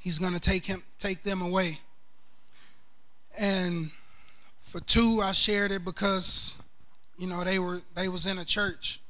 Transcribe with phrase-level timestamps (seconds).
[0.00, 1.78] he's going to take him take them away.
[3.38, 3.92] And
[4.62, 6.58] for two, I shared it because
[7.16, 9.00] you know they were they was in a church,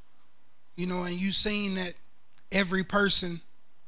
[0.76, 1.94] you know, and you seen that
[2.52, 3.40] every person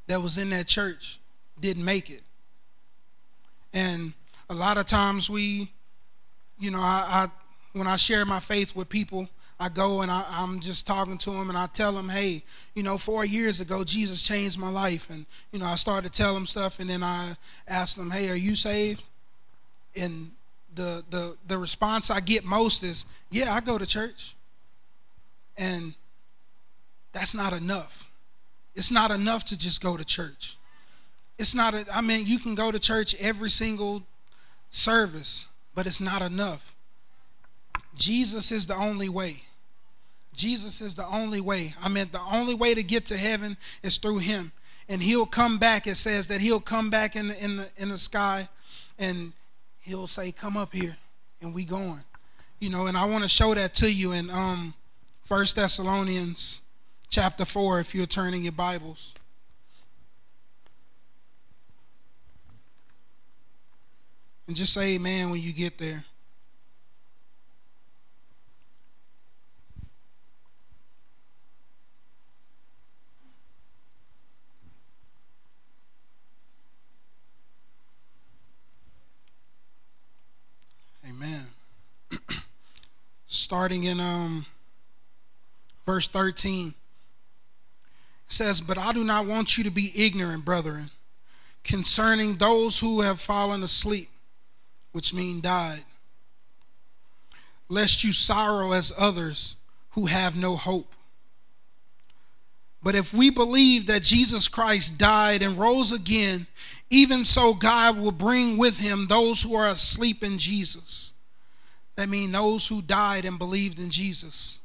[0.07, 1.21] that was in that church
[1.61, 2.23] didn't make it.
[3.75, 4.13] And
[4.49, 5.71] a lot of times we,
[6.59, 7.29] you know, I, I
[7.73, 9.29] when I share my faith with people,
[9.63, 12.43] I go and I, am just talking to them and I tell them, hey,
[12.75, 15.09] you know, four years ago, Jesus changed my life.
[15.09, 17.37] And, you know, I started to tell them stuff and then I
[17.69, 19.05] ask them, hey, are you saved?
[19.95, 20.33] And
[20.75, 24.35] the, the, the response I get most is, yeah, I go to church.
[25.57, 25.95] And
[27.13, 28.11] that's not enough.
[28.75, 30.57] It's not enough to just go to church.
[31.39, 34.03] It's not, a, I mean, you can go to church every single
[34.71, 36.75] service, but it's not enough.
[37.95, 39.43] Jesus is the only way.
[40.35, 41.75] Jesus is the only way.
[41.83, 44.53] I mean, the only way to get to heaven is through Him.
[44.89, 45.87] And He'll come back.
[45.87, 48.49] It says that He'll come back in the, in the, in the sky
[48.99, 49.33] and
[49.81, 50.97] He'll say, Come up here.
[51.41, 52.01] And we going.
[52.61, 54.75] You know, and I want to show that to you in um,
[55.27, 56.63] 1 Thessalonians
[57.11, 59.15] chapter 4, if you're turning your Bibles.
[64.47, 66.05] And just say amen when you get there.
[83.33, 84.47] Starting in um,
[85.87, 86.69] verse 13.
[86.69, 86.75] It
[88.29, 90.91] says, But I do not want you to be ignorant, brethren,
[91.65, 94.11] concerning those who have fallen asleep,
[94.93, 95.85] which mean died,
[97.69, 99.57] lest you sorrow as others
[99.93, 100.93] who have no hope.
[102.83, 106.49] But if we believe that Jesus Christ died and rose again,
[106.91, 111.12] even so God will bring with him those who are asleep in Jesus.
[111.97, 114.61] That means those who died and believed in Jesus.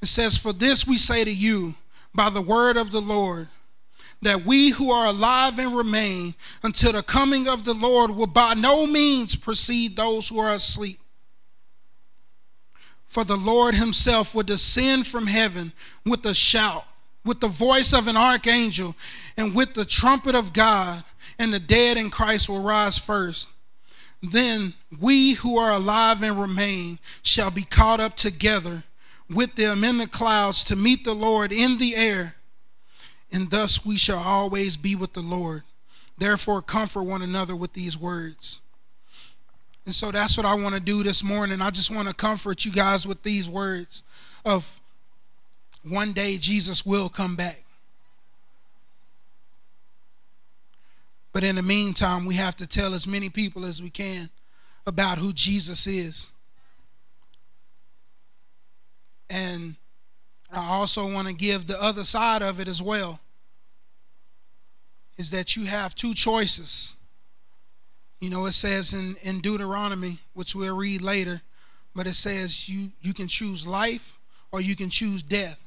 [0.00, 1.74] It says, For this we say to you
[2.14, 3.48] by the word of the Lord,
[4.22, 8.54] that we who are alive and remain until the coming of the Lord will by
[8.54, 10.98] no means precede those who are asleep.
[13.04, 15.72] For the Lord himself will descend from heaven
[16.04, 16.84] with a shout,
[17.24, 18.94] with the voice of an archangel,
[19.36, 21.04] and with the trumpet of God,
[21.38, 23.48] and the dead in Christ will rise first.
[24.30, 28.84] Then we who are alive and remain shall be caught up together
[29.28, 32.36] with them in the clouds to meet the Lord in the air,
[33.32, 35.62] and thus we shall always be with the Lord.
[36.18, 38.60] Therefore, comfort one another with these words.
[39.84, 41.60] And so that's what I want to do this morning.
[41.60, 44.02] I just want to comfort you guys with these words
[44.44, 44.80] of
[45.82, 47.65] one day Jesus will come back.
[51.36, 54.30] But in the meantime, we have to tell as many people as we can
[54.86, 56.32] about who Jesus is.
[59.28, 59.76] And
[60.50, 63.20] I also want to give the other side of it as well
[65.18, 66.96] is that you have two choices.
[68.18, 71.42] You know, it says in, in Deuteronomy, which we'll read later,
[71.94, 74.18] but it says you, you can choose life
[74.52, 75.62] or you can choose death.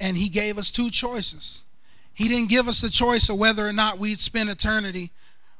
[0.00, 1.66] And he gave us two choices.
[2.18, 5.12] He didn't give us the choice of whether or not we'd spend eternity,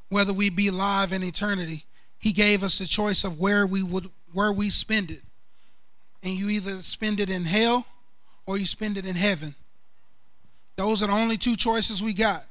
[0.09, 1.85] whether we'd be alive in eternity.
[2.19, 5.23] He gave us the choice of where we would where we spend it.
[6.21, 7.87] And you either spend it in hell
[8.45, 9.55] or you spend it in heaven.
[10.75, 12.45] Those are the only two choices we got.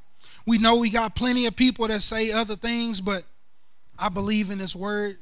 [0.45, 3.23] We know we got plenty of people that say other things, but
[3.99, 5.17] I believe in this word.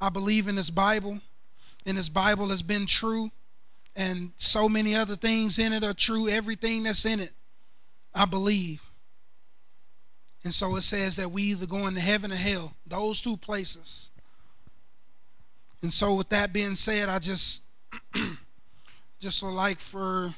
[0.00, 1.18] I believe in this Bible.
[1.84, 3.32] And this Bible has been true.
[3.96, 6.28] And so many other things in it are true.
[6.28, 7.32] Everything that's in it
[8.14, 8.82] I believe.
[10.44, 14.10] And so it says that we either go into heaven or hell, those two places.
[15.82, 17.62] And so with that being said, I just
[19.20, 20.34] just would like for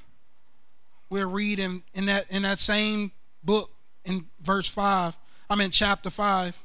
[1.11, 3.13] we're reading in that in that same
[3.45, 3.71] book
[4.05, 5.17] in verse 5.
[5.49, 6.63] I'm in chapter 5.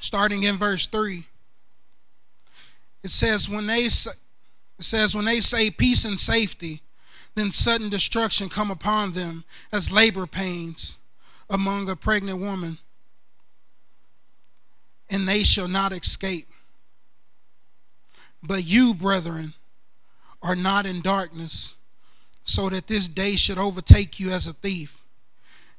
[0.00, 1.26] Starting in verse 3.
[3.02, 4.10] It says when they say,
[4.78, 6.82] it says when they say peace and safety,
[7.38, 10.98] then sudden destruction come upon them as labor pains
[11.50, 12.78] among a pregnant woman,
[15.10, 16.48] and they shall not escape.
[18.42, 19.54] But you, brethren,
[20.42, 21.76] are not in darkness,
[22.44, 25.04] so that this day should overtake you as a thief.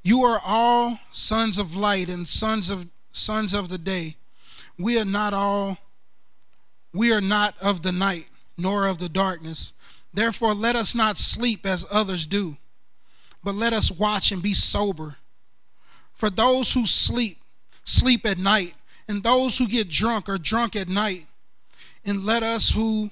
[0.03, 4.15] You are all sons of light and sons of sons of the day.
[4.77, 5.77] We are not all
[6.93, 8.27] we are not of the night
[8.57, 9.73] nor of the darkness.
[10.13, 12.57] Therefore, let us not sleep as others do,
[13.43, 15.17] but let us watch and be sober.
[16.13, 17.41] For those who sleep,
[17.83, 18.73] sleep at night,
[19.07, 21.25] and those who get drunk are drunk at night.
[22.05, 23.11] And let us who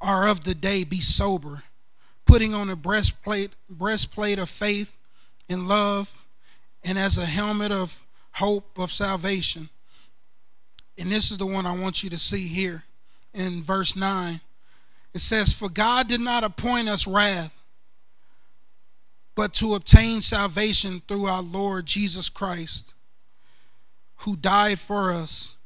[0.00, 1.62] are of the day be sober,
[2.26, 4.96] putting on a breastplate, breastplate of faith
[5.48, 6.24] and love,
[6.84, 9.68] and as a helmet of hope of salvation.
[10.98, 12.84] And this is the one I want you to see here
[13.32, 14.40] in verse 9.
[15.14, 17.62] It says, For God did not appoint us wrath
[19.34, 22.94] but to obtain salvation through our Lord Jesus Christ,
[24.18, 25.56] who died for us,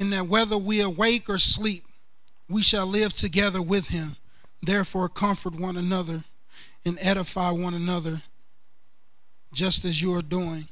[0.00, 1.84] and that whether we awake or sleep,
[2.48, 4.16] we shall live together with him.
[4.62, 6.24] Therefore, comfort one another
[6.84, 8.22] and edify one another,
[9.52, 10.68] just as you are doing.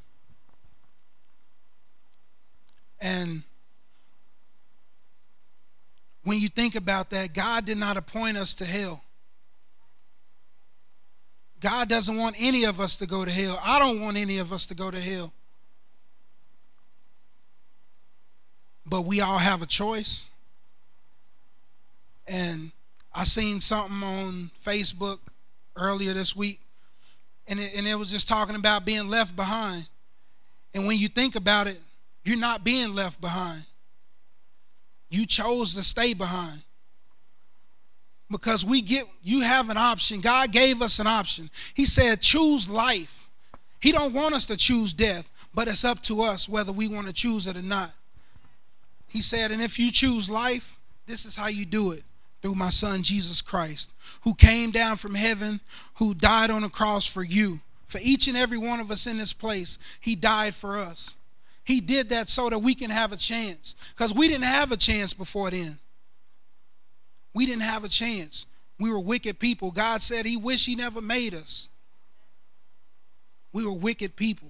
[3.00, 3.42] And
[6.26, 9.00] when you think about that, God did not appoint us to hell.
[11.60, 13.60] God doesn't want any of us to go to hell.
[13.62, 15.32] I don't want any of us to go to hell.
[18.84, 20.28] But we all have a choice.
[22.26, 22.72] And
[23.14, 25.18] I seen something on Facebook
[25.76, 26.60] earlier this week,
[27.46, 29.86] and it, and it was just talking about being left behind.
[30.74, 31.78] And when you think about it,
[32.24, 33.62] you're not being left behind.
[35.08, 36.62] You chose to stay behind.
[38.30, 40.20] Because we get you have an option.
[40.20, 41.48] God gave us an option.
[41.74, 43.28] He said choose life.
[43.80, 47.08] He don't want us to choose death but it's up to us whether we want
[47.08, 47.90] to choose it or not.
[49.08, 52.02] He said and if you choose life this is how you do it
[52.42, 55.60] through my son jesus christ who came down from heaven
[55.94, 57.60] who died on the cross for you.
[57.86, 61.15] For each and every one of us in this place he died for us
[61.66, 64.76] he did that so that we can have a chance because we didn't have a
[64.78, 65.78] chance before then
[67.36, 68.46] we didn't have a chance.
[68.80, 69.70] We were wicked people.
[69.70, 71.68] God said He wished He never made us.
[73.52, 74.48] We were wicked people.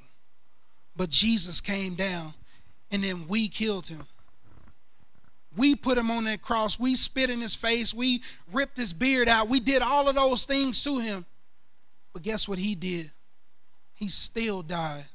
[0.96, 2.32] But Jesus came down
[2.92, 4.04] and then we killed him.
[5.56, 6.78] We put him on that cross.
[6.78, 7.92] We spit in his face.
[7.92, 8.22] We
[8.52, 9.48] ripped his beard out.
[9.48, 11.26] We did all of those things to him.
[12.12, 13.10] But guess what he did?
[13.94, 15.06] He still died.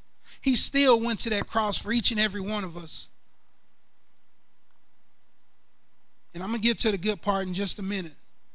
[0.42, 3.08] He still went to that cross for each and every one of us.
[6.34, 8.12] And I'm going to get to the good part in just a minute.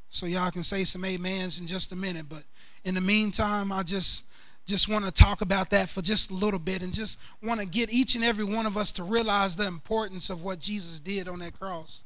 [0.10, 2.28] So y'all can say some amens in just a minute.
[2.30, 2.44] But
[2.84, 4.26] in the meantime, I just
[4.66, 7.66] just want to talk about that for just a little bit and just want to
[7.66, 11.30] get each and every one of us to realize the importance of what Jesus did
[11.30, 12.04] on that cross.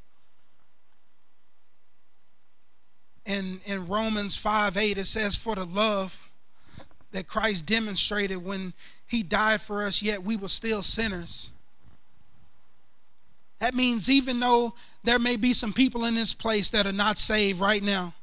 [3.25, 6.29] In, in Romans 5 8, it says, For the love
[7.11, 8.73] that Christ demonstrated when
[9.11, 11.51] he died for us, yet we were still sinners.
[13.59, 14.73] That means even though
[15.03, 18.13] there may be some people in this place that are not saved right now.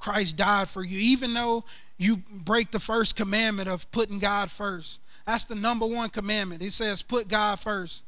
[0.00, 0.98] Christ died for you.
[0.98, 1.64] Even though
[1.98, 6.62] you break the first commandment of putting God first, that's the number one commandment.
[6.62, 8.02] It says, put God first.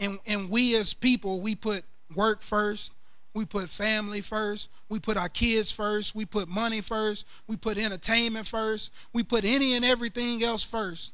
[0.00, 1.84] And, and we as people, we put
[2.16, 2.94] work first,
[3.32, 7.78] we put family first, we put our kids first, we put money first, we put
[7.78, 11.12] entertainment first, we put any and everything else first.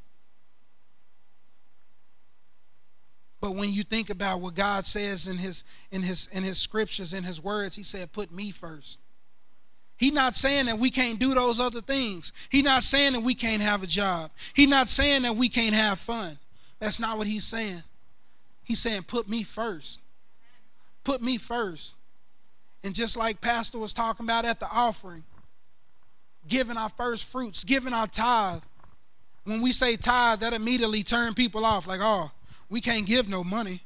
[3.40, 7.12] But when you think about what God says in his in his in his scriptures
[7.12, 9.00] in his words, he said, "Put me first.
[9.98, 12.32] He's not saying that we can't do those other things.
[12.50, 14.30] He's not saying that we can't have a job.
[14.54, 16.38] He's not saying that we can't have fun.
[16.80, 17.82] That's not what he's saying.
[18.62, 20.00] He's saying, "Put me first.
[21.04, 21.95] Put me first.
[22.84, 25.24] And just like Pastor was talking about at the offering,
[26.46, 28.62] giving our first fruits, giving our tithe.
[29.44, 31.86] When we say tithe, that immediately turn people off.
[31.86, 32.30] Like, oh,
[32.68, 33.80] we can't give no money.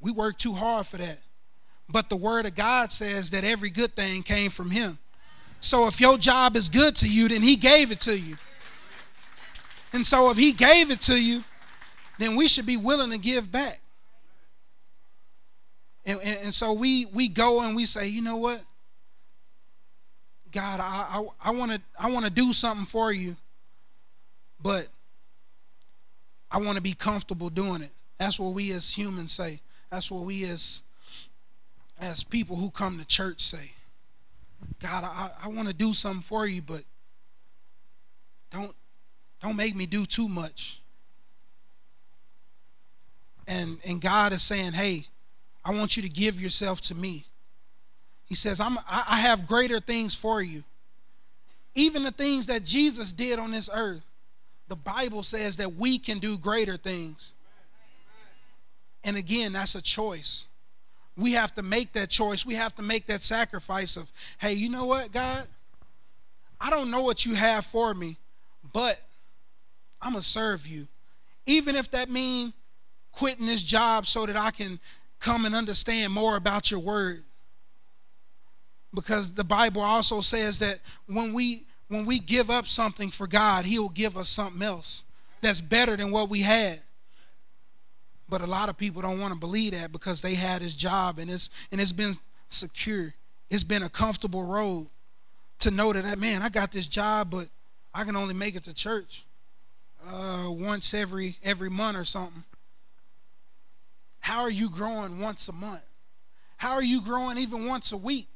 [0.00, 1.18] We work too hard for that.
[1.88, 4.98] But the word of God says that every good thing came from him.
[5.60, 8.36] So if your job is good to you, then he gave it to you.
[9.92, 11.40] And so if he gave it to you,
[12.18, 13.80] then we should be willing to give back.
[16.04, 18.62] And, and, and so we we go and we say, you know what?
[20.52, 23.36] God, I I want to I want to do something for you,
[24.60, 24.88] but
[26.50, 27.92] I want to be comfortable doing it.
[28.18, 29.60] That's what we as humans say.
[29.90, 30.82] That's what we as
[32.00, 33.72] as people who come to church say.
[34.82, 36.82] God, I, I want to do something for you, but
[38.50, 38.74] don't
[39.40, 40.80] don't make me do too much.
[43.46, 45.06] And and God is saying, hey,
[45.64, 47.26] I want you to give yourself to me.
[48.24, 50.62] He says, I'm I, have greater things for you.
[51.74, 54.02] Even the things that Jesus did on this earth
[54.70, 57.34] the Bible says that we can do greater things.
[59.02, 60.46] And again, that's a choice.
[61.16, 62.46] We have to make that choice.
[62.46, 65.48] We have to make that sacrifice of, hey, you know what, God?
[66.60, 68.16] I don't know what you have for me,
[68.72, 69.00] but
[70.00, 70.86] I'm going to serve you.
[71.46, 72.52] Even if that means
[73.10, 74.78] quitting this job so that I can
[75.20, 77.22] come and understand more about your word.
[78.92, 83.64] Because the Bible also says that when we when we give up something for God,
[83.64, 85.04] He will give us something else
[85.40, 86.80] that's better than what we had.
[88.28, 91.18] But a lot of people don't want to believe that because they had his job
[91.18, 92.14] and it's and it's been
[92.48, 93.12] secure.
[93.50, 94.86] It's been a comfortable road
[95.60, 97.48] to know that that man, I got this job, but
[97.92, 99.24] I can only make it to church
[100.08, 102.44] uh, once every every month or something.
[104.20, 105.82] How are you growing once a month?
[106.56, 108.28] How are you growing even once a week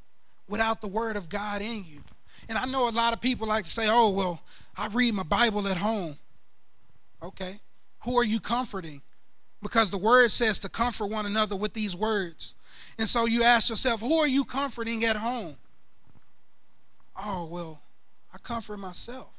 [0.49, 2.01] without the word of God in you?
[2.49, 4.41] And I know a lot of people like to say, "Oh, well,
[4.77, 6.19] I read my Bible at home."
[7.23, 7.61] Okay.
[8.01, 9.03] Who are you comforting?
[9.63, 12.55] Because the word says to comfort one another with these words.
[12.99, 15.57] And so you ask yourself, who are you comforting at home?
[17.17, 17.81] Oh, well,
[18.33, 19.33] I comfort myself.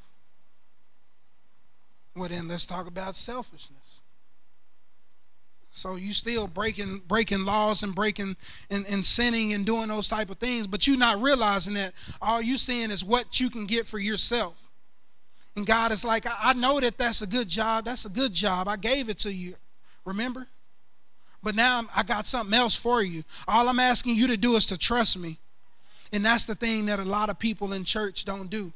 [2.15, 3.84] Well, then let's talk about selfishness.
[5.75, 8.37] So you still breaking breaking laws and breaking
[8.69, 11.91] and, and sinning and doing those type of things, but you're not realizing that
[12.21, 14.71] all you seeing is what you can get for yourself.
[15.57, 17.83] And God is like, I, I know that that's a good job.
[17.83, 18.69] That's a good job.
[18.69, 19.55] I gave it to you.
[20.05, 20.47] Remember?
[21.43, 23.25] But now I got something else for you.
[23.45, 25.39] All I'm asking you to do is to trust me.
[26.13, 28.71] And that's the thing that a lot of people in church don't do.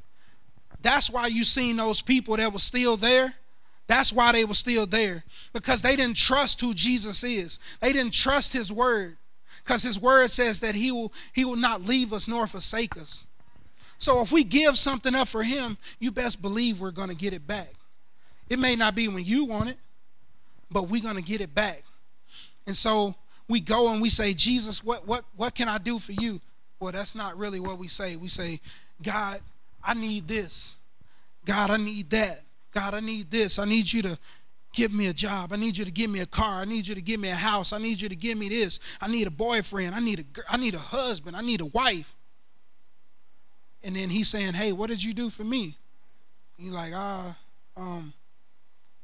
[0.82, 3.34] That's why you seen those people that were still there.
[3.90, 5.24] That's why they were still there.
[5.52, 7.58] Because they didn't trust who Jesus is.
[7.80, 9.16] They didn't trust his word.
[9.64, 13.26] Because his word says that he will, he will not leave us nor forsake us.
[13.98, 17.32] So if we give something up for him, you best believe we're going to get
[17.32, 17.72] it back.
[18.48, 19.76] It may not be when you want it,
[20.70, 21.82] but we're going to get it back.
[22.68, 23.16] And so
[23.48, 26.40] we go and we say, Jesus, what, what, what can I do for you?
[26.78, 28.14] Well, that's not really what we say.
[28.14, 28.60] We say,
[29.02, 29.40] God,
[29.82, 30.76] I need this.
[31.44, 32.42] God, I need that.
[32.72, 33.58] God, I need this.
[33.58, 34.18] I need you to
[34.72, 35.52] give me a job.
[35.52, 36.62] I need you to give me a car.
[36.62, 37.72] I need you to give me a house.
[37.72, 38.78] I need you to give me this.
[39.00, 39.94] I need a boyfriend.
[39.94, 41.36] I need a I need a husband.
[41.36, 42.14] I need a wife.
[43.82, 45.76] And then he's saying, "Hey, what did you do for me?"
[46.56, 47.36] He's like, "Ah,
[47.76, 48.12] uh, um,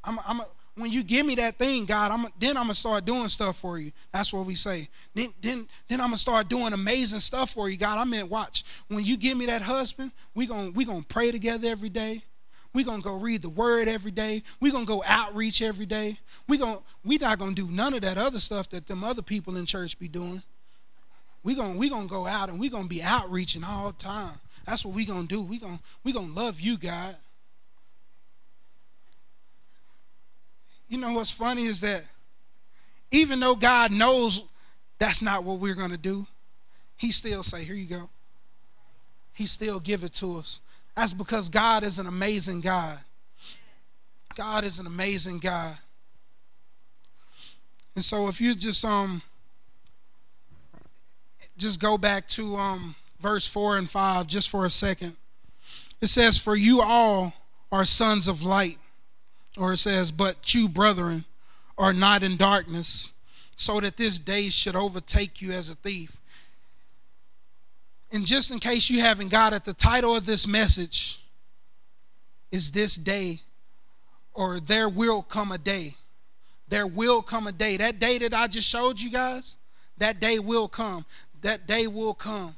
[0.04, 0.46] I'm I'm a,
[0.76, 3.78] when you give me that thing, God, I'm then I'm gonna start doing stuff for
[3.78, 3.92] you.
[4.12, 4.88] That's what we say.
[5.14, 7.99] Then then then I'm gonna start doing amazing stuff for you, God.
[7.99, 8.62] I mean, watch.
[8.88, 12.23] When you give me that husband, we gonna we gonna pray together every day.
[12.76, 14.42] We gonna go read the word every day.
[14.61, 16.18] we gonna go outreach every day.
[16.47, 19.56] We gonna we not gonna do none of that other stuff that them other people
[19.56, 20.42] in church be doing.
[21.42, 24.35] we gonna we gonna go out and we gonna be outreaching all the time.
[24.66, 25.40] That's what we gonna do.
[25.42, 27.16] we gonna we gonna love you, God.
[30.88, 32.04] you know what's funny is that
[33.11, 34.45] even though God knows
[34.99, 36.26] that's not what we're going to do,
[36.97, 38.11] he still say, "Here you go."
[39.33, 40.61] He still give it to us.
[40.97, 42.99] That's because God is an amazing God.
[44.35, 45.76] God is an amazing God.
[47.95, 49.23] And so if you just um
[51.57, 55.17] just go back to um verse 4 and 5 just for a second.
[56.00, 57.33] It says for you all
[57.73, 58.79] are sons of light
[59.57, 61.25] or it says, But you, brethren,
[61.79, 63.12] are not in darkness,
[63.57, 66.21] so that this day should overtake you as a thief.
[68.12, 71.25] And just in case you haven't got it, the title of this message
[72.52, 73.40] is This Day,
[74.32, 75.96] or There Will Come a Day.
[76.68, 77.76] There will come a day.
[77.76, 79.56] That day that I just showed you guys,
[79.98, 81.04] that day will come.
[81.42, 82.56] That day will come.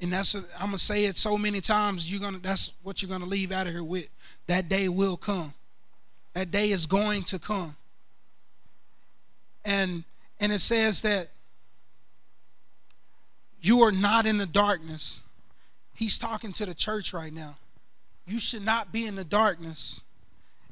[0.00, 2.10] And that's i I'm gonna say it so many times.
[2.10, 4.08] You're gonna that's what you're gonna leave out of here with.
[4.46, 5.54] That day will come.
[6.34, 7.76] That day is going to come.
[9.64, 10.04] And
[10.40, 11.28] and it says that
[13.64, 15.22] you are not in the darkness.
[15.94, 17.56] He's talking to the church right now.
[18.26, 20.02] You should not be in the darkness.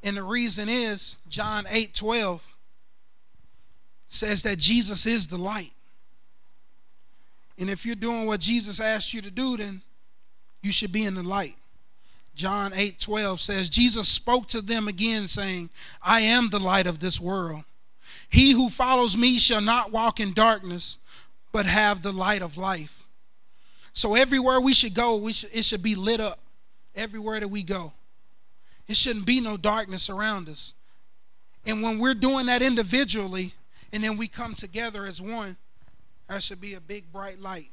[0.02, 2.56] And the reason is John 8 12
[4.08, 5.72] says that Jesus is the light.
[7.58, 9.80] And if you're doing what Jesus asked you to do, then
[10.60, 11.56] you should be in the light.
[12.34, 15.70] John 8 12 says, Jesus spoke to them again, saying,
[16.02, 17.64] I am the light of this world.
[18.28, 20.98] He who follows me shall not walk in darkness,
[21.52, 23.06] but have the light of life.
[23.92, 26.38] So everywhere we should go, we should, it should be lit up.
[26.94, 27.92] Everywhere that we go.
[28.86, 30.74] It shouldn't be no darkness around us.
[31.64, 33.54] And when we're doing that individually,
[33.92, 35.56] and then we come together as one,
[36.28, 37.68] there should be a big bright light.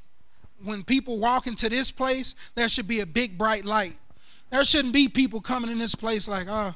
[0.63, 3.95] When people walk into this place, there should be a big bright light.
[4.51, 6.75] There shouldn't be people coming in this place like, oh,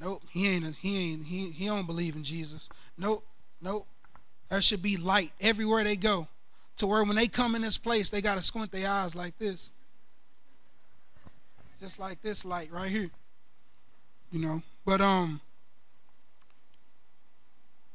[0.00, 2.68] nope, he ain't, he ain't, he, he don't believe in Jesus.
[2.96, 3.24] Nope,
[3.60, 3.86] nope.
[4.48, 6.28] There should be light everywhere they go
[6.78, 9.38] to where when they come in this place, they got to squint their eyes like
[9.38, 9.70] this.
[11.80, 13.10] Just like this light right here.
[14.30, 15.40] You know, but um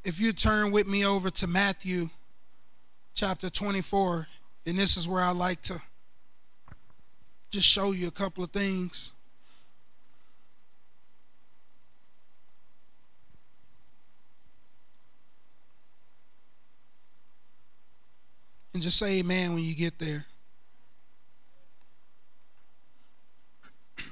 [0.03, 2.09] if you turn with me over to Matthew
[3.13, 4.27] chapter 24,
[4.65, 5.81] and this is where I like to
[7.51, 9.12] just show you a couple of things.
[18.73, 20.25] And just say amen when you get there.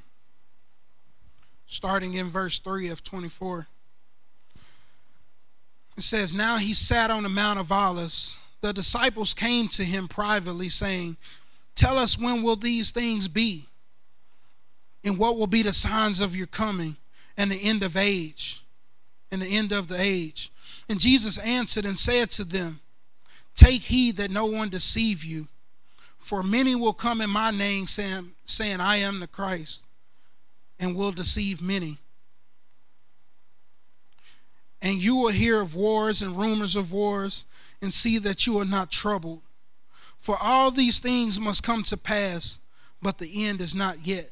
[1.66, 3.68] Starting in verse 3 of 24.
[5.98, 8.40] It says, Now he sat on the Mount of Olives.
[8.62, 11.18] The disciples came to him privately, saying,
[11.76, 13.66] Tell us when will these things be?
[15.04, 16.98] And what will be the signs of your coming
[17.36, 18.64] and the end of age?
[19.32, 20.52] And the end of the age.
[20.88, 22.82] And Jesus answered and said to them,
[23.56, 25.48] Take heed that no one deceive you.
[26.18, 29.84] For many will come in my name, saying, saying I am the Christ,
[30.80, 31.98] and will deceive many.
[34.82, 37.46] And you will hear of wars and rumors of wars,
[37.82, 39.42] and see that you are not troubled.
[40.18, 42.60] For all these things must come to pass,
[43.02, 44.30] but the end is not yet.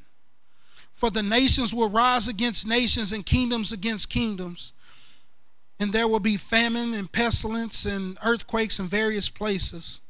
[0.94, 4.74] For the nations will rise against nations and kingdoms against kingdoms.
[5.80, 10.02] And there will be famine and pestilence and earthquakes in various places.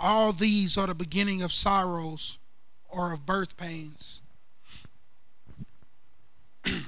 [0.00, 2.38] All these are the beginning of sorrows
[2.88, 4.22] or of birth pains.
[6.64, 6.84] and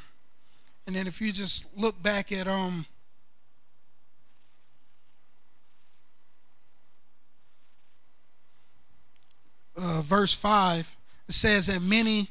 [0.86, 2.86] then if you just look back at um
[9.76, 10.96] uh, verse 5,
[11.28, 12.30] it says that many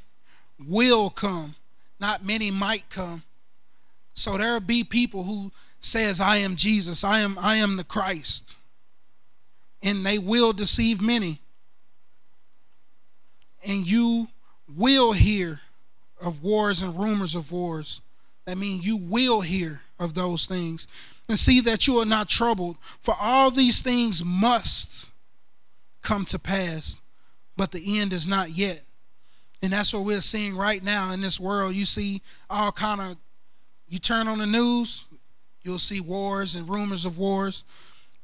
[0.60, 1.56] will come,
[2.00, 3.24] not many might come.
[4.15, 8.55] So there'll be people who says, I am Jesus, I am, I am the Christ.
[9.84, 11.39] And they will deceive many.
[13.63, 14.29] And you
[14.67, 15.62] will hear
[16.19, 18.01] of wars and rumors of wars.
[18.45, 20.88] That means you will hear of those things.
[21.30, 25.12] And see that you are not troubled, for all these things must
[26.01, 27.01] come to pass
[27.58, 28.82] but the end is not yet.
[29.62, 31.73] And that's what we're seeing right now in this world.
[31.73, 33.15] You see all kind of
[33.88, 35.06] you turn on the news,
[35.63, 37.63] you'll see wars and rumors of wars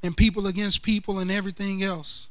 [0.04, 2.28] and people against people and everything else.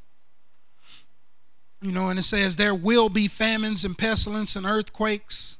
[1.82, 5.58] You know, and it says there will be famines and pestilence and earthquakes,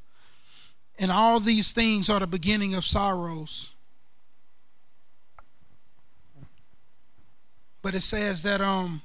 [0.98, 3.72] and all these things are the beginning of sorrows.
[7.82, 9.00] But it says that um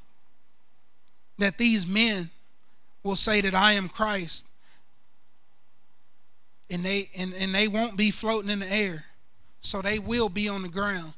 [1.38, 2.30] that these men
[3.04, 4.48] will say that I am Christ.
[6.70, 9.06] And they and, and they won't be floating in the air.
[9.62, 11.14] So they will be on the ground.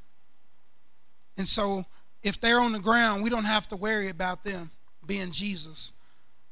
[1.38, 1.86] And so
[2.23, 4.71] if they're on the ground, we don't have to worry about them
[5.05, 5.93] being Jesus.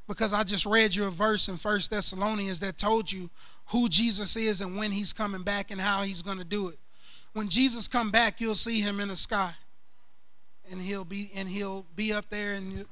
[0.07, 3.29] Because I just read you a verse in First Thessalonians that told you
[3.67, 6.77] who Jesus is and when he's coming back and how he's going to do it.
[7.33, 9.53] When Jesus come back, you'll see him in the sky.
[10.71, 12.85] And he'll be and he'll be up there and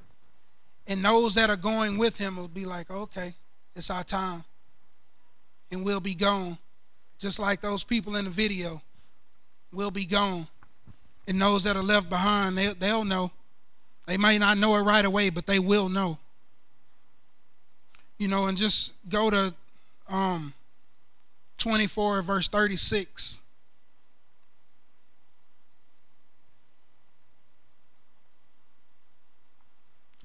[0.85, 3.35] and those that are going with him will be like, okay,
[3.75, 4.43] it's our time.
[5.73, 6.57] And we'll be gone.
[7.17, 8.81] Just like those people in the video.
[9.71, 10.47] We'll be gone.
[11.27, 13.31] And those that are left behind, they, they'll know.
[14.05, 16.19] They might not know it right away, but they will know.
[18.19, 19.53] You know, and just go to
[20.09, 20.53] um,
[21.57, 23.41] 24, verse 36.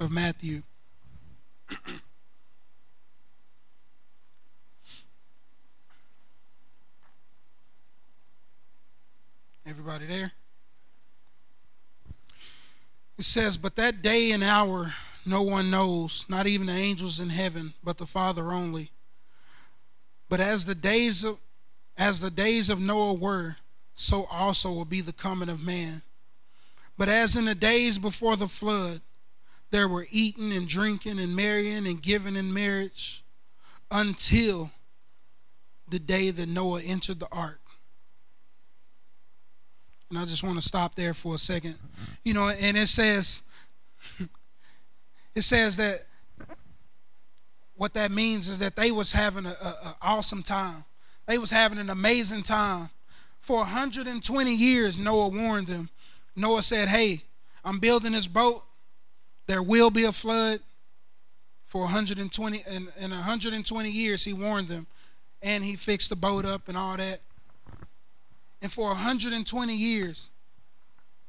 [0.00, 0.62] of Matthew.
[9.68, 10.32] Everybody there?
[13.18, 14.94] It says, But that day and hour
[15.26, 18.92] no one knows, not even the angels in heaven, but the Father only.
[20.30, 21.38] But as the days of
[21.98, 23.56] as the days of Noah were,
[23.94, 26.02] so also will be the coming of man.
[26.96, 29.00] But as in the days before the flood,
[29.70, 33.24] there were eating and drinking and marrying and giving in marriage
[33.90, 34.70] until
[35.88, 37.67] the day that Noah entered the ark.
[40.10, 41.74] And I just want to stop there for a second.
[42.24, 43.42] You know, and it says
[45.34, 46.00] it says that
[47.76, 49.54] what that means is that they was having an
[50.02, 50.84] awesome time.
[51.26, 52.90] They was having an amazing time.
[53.40, 55.90] For 120 years, Noah warned them.
[56.34, 57.22] Noah said, Hey,
[57.64, 58.64] I'm building this boat.
[59.46, 60.60] There will be a flood
[61.64, 64.86] for 120 in, in 120 years he warned them
[65.42, 67.20] and he fixed the boat up and all that.
[68.60, 70.30] And for 120 years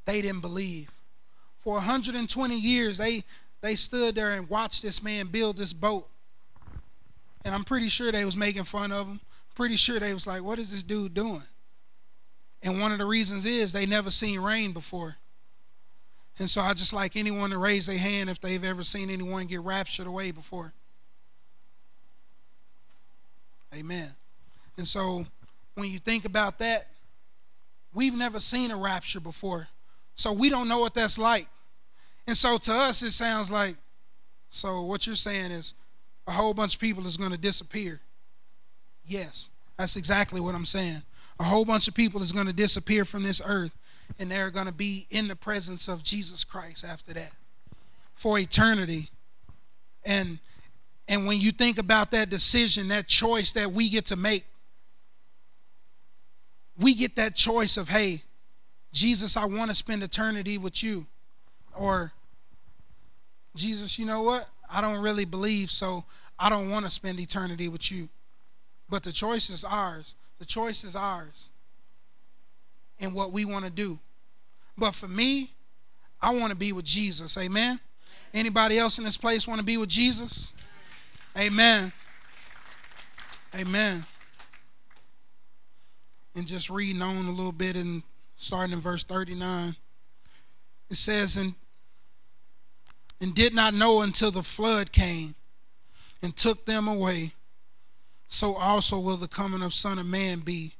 [0.09, 0.89] they didn't believe.
[1.59, 3.23] For 120 years, they
[3.61, 6.09] they stood there and watched this man build this boat.
[7.45, 9.19] And I'm pretty sure they was making fun of him.
[9.53, 11.43] Pretty sure they was like, "What is this dude doing?"
[12.63, 15.17] And one of the reasons is they never seen rain before.
[16.39, 19.45] And so I just like anyone to raise their hand if they've ever seen anyone
[19.45, 20.73] get raptured away before.
[23.75, 24.09] Amen.
[24.77, 25.27] And so
[25.75, 26.87] when you think about that,
[27.93, 29.67] we've never seen a rapture before.
[30.15, 31.47] So we don't know what that's like.
[32.27, 33.75] And so to us, it sounds like,
[34.49, 35.73] so what you're saying is
[36.27, 38.01] a whole bunch of people is going to disappear.
[39.05, 41.01] Yes, that's exactly what I'm saying.
[41.39, 43.75] A whole bunch of people is going to disappear from this earth,
[44.19, 47.31] and they're going to be in the presence of Jesus Christ after that
[48.13, 49.09] for eternity.
[50.05, 50.39] And
[51.07, 54.45] and when you think about that decision, that choice that we get to make,
[56.79, 58.23] we get that choice of, hey,
[58.91, 61.05] Jesus, I want to spend eternity with you.
[61.77, 62.11] Or,
[63.55, 64.47] Jesus, you know what?
[64.71, 66.05] I don't really believe, so
[66.39, 68.09] I don't want to spend eternity with you.
[68.89, 70.15] But the choice is ours.
[70.39, 71.51] The choice is ours
[72.99, 73.99] and what we want to do.
[74.77, 75.51] But for me,
[76.21, 77.37] I want to be with Jesus.
[77.37, 77.79] Amen.
[78.33, 80.53] Anybody else in this place want to be with Jesus?
[81.37, 81.91] Amen.
[83.55, 84.05] Amen.
[86.35, 88.03] And just reading on a little bit and
[88.35, 89.75] starting in verse 39.
[90.89, 91.55] It says, and,
[93.19, 95.35] and did not know until the flood came
[96.21, 97.33] and took them away.
[98.27, 100.75] So also will the coming of Son of Man be.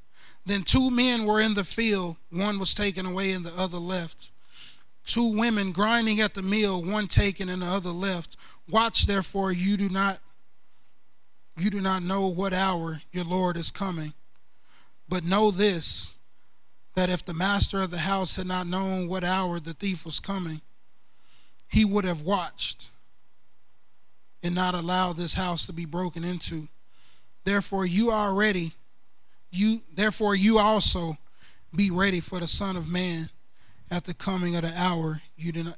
[0.45, 4.31] Then two men were in the field, one was taken away and the other left.
[5.05, 8.38] Two women grinding at the mill, one taken and the other left.
[8.69, 10.19] Watch therefore, you do not
[11.57, 14.13] you do not know what hour your Lord is coming.
[15.10, 16.13] But know this
[16.95, 20.19] that if the master of the house had not known what hour the thief was
[20.19, 20.62] coming,
[21.67, 22.91] he would have watched
[24.43, 26.67] and not allowed this house to be broken into.
[27.43, 28.74] Therefore you are ready.
[29.52, 31.17] You therefore you also
[31.76, 33.30] be ready for the Son of Man
[33.89, 35.78] at the coming of the hour you do not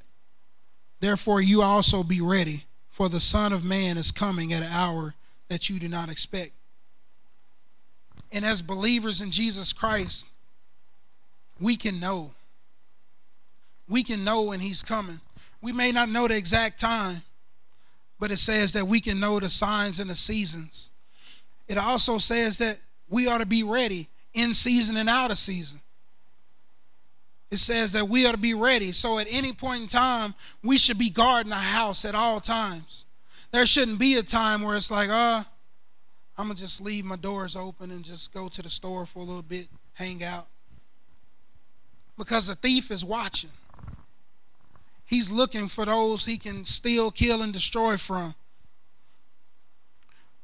[1.00, 5.14] therefore you also be ready, for the Son of Man is coming at an hour
[5.48, 6.52] that you do not expect.
[8.32, 10.28] And as believers in Jesus Christ,
[11.60, 12.32] we can know.
[13.88, 15.20] We can know when He's coming.
[15.60, 17.22] We may not know the exact time,
[18.18, 20.90] but it says that we can know the signs and the seasons.
[21.68, 25.80] It also says that we ought to be ready in season and out of season.
[27.50, 28.92] It says that we ought to be ready.
[28.92, 33.04] So at any point in time, we should be guarding our house at all times.
[33.52, 35.44] There shouldn't be a time where it's like, oh,
[36.36, 39.20] I'm going to just leave my doors open and just go to the store for
[39.20, 40.46] a little bit, hang out.
[42.16, 43.50] Because the thief is watching.
[45.04, 48.34] He's looking for those he can steal, kill, and destroy from.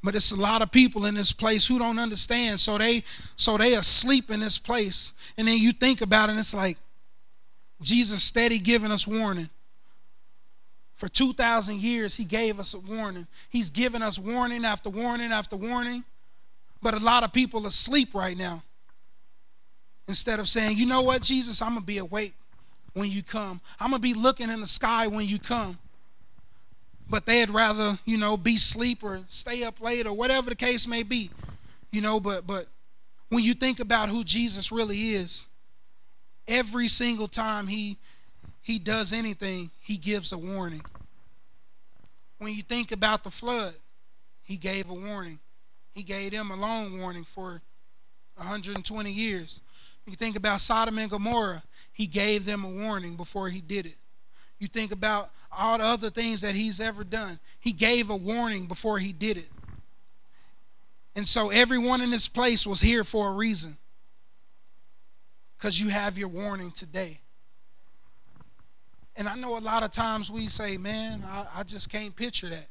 [0.02, 2.60] But it's a lot of people in this place who don't understand.
[2.60, 3.02] So they
[3.36, 5.12] so they asleep in this place.
[5.36, 6.78] And then you think about it, and it's like
[7.80, 9.50] Jesus steady giving us warning.
[10.98, 13.28] For 2,000 years, he gave us a warning.
[13.50, 16.02] He's given us warning after warning after warning.
[16.82, 18.64] But a lot of people are asleep right now.
[20.08, 22.34] Instead of saying, you know what, Jesus, I'm going to be awake
[22.94, 23.60] when you come.
[23.78, 25.78] I'm going to be looking in the sky when you come.
[27.08, 30.88] But they'd rather, you know, be asleep or stay up late or whatever the case
[30.88, 31.30] may be.
[31.92, 32.66] You know, but but
[33.28, 35.46] when you think about who Jesus really is,
[36.48, 37.98] every single time he
[38.68, 40.82] he does anything, he gives a warning.
[42.36, 43.72] When you think about the flood,
[44.42, 45.38] he gave a warning.
[45.94, 47.62] He gave them a long warning for
[48.36, 49.62] 120 years.
[50.06, 51.62] You think about Sodom and Gomorrah,
[51.94, 53.96] he gave them a warning before he did it.
[54.58, 58.66] You think about all the other things that he's ever done, he gave a warning
[58.66, 59.48] before he did it.
[61.16, 63.78] And so everyone in this place was here for a reason.
[65.56, 67.20] Because you have your warning today.
[69.18, 72.48] And I know a lot of times we say, man, I, I just can't picture
[72.48, 72.68] that.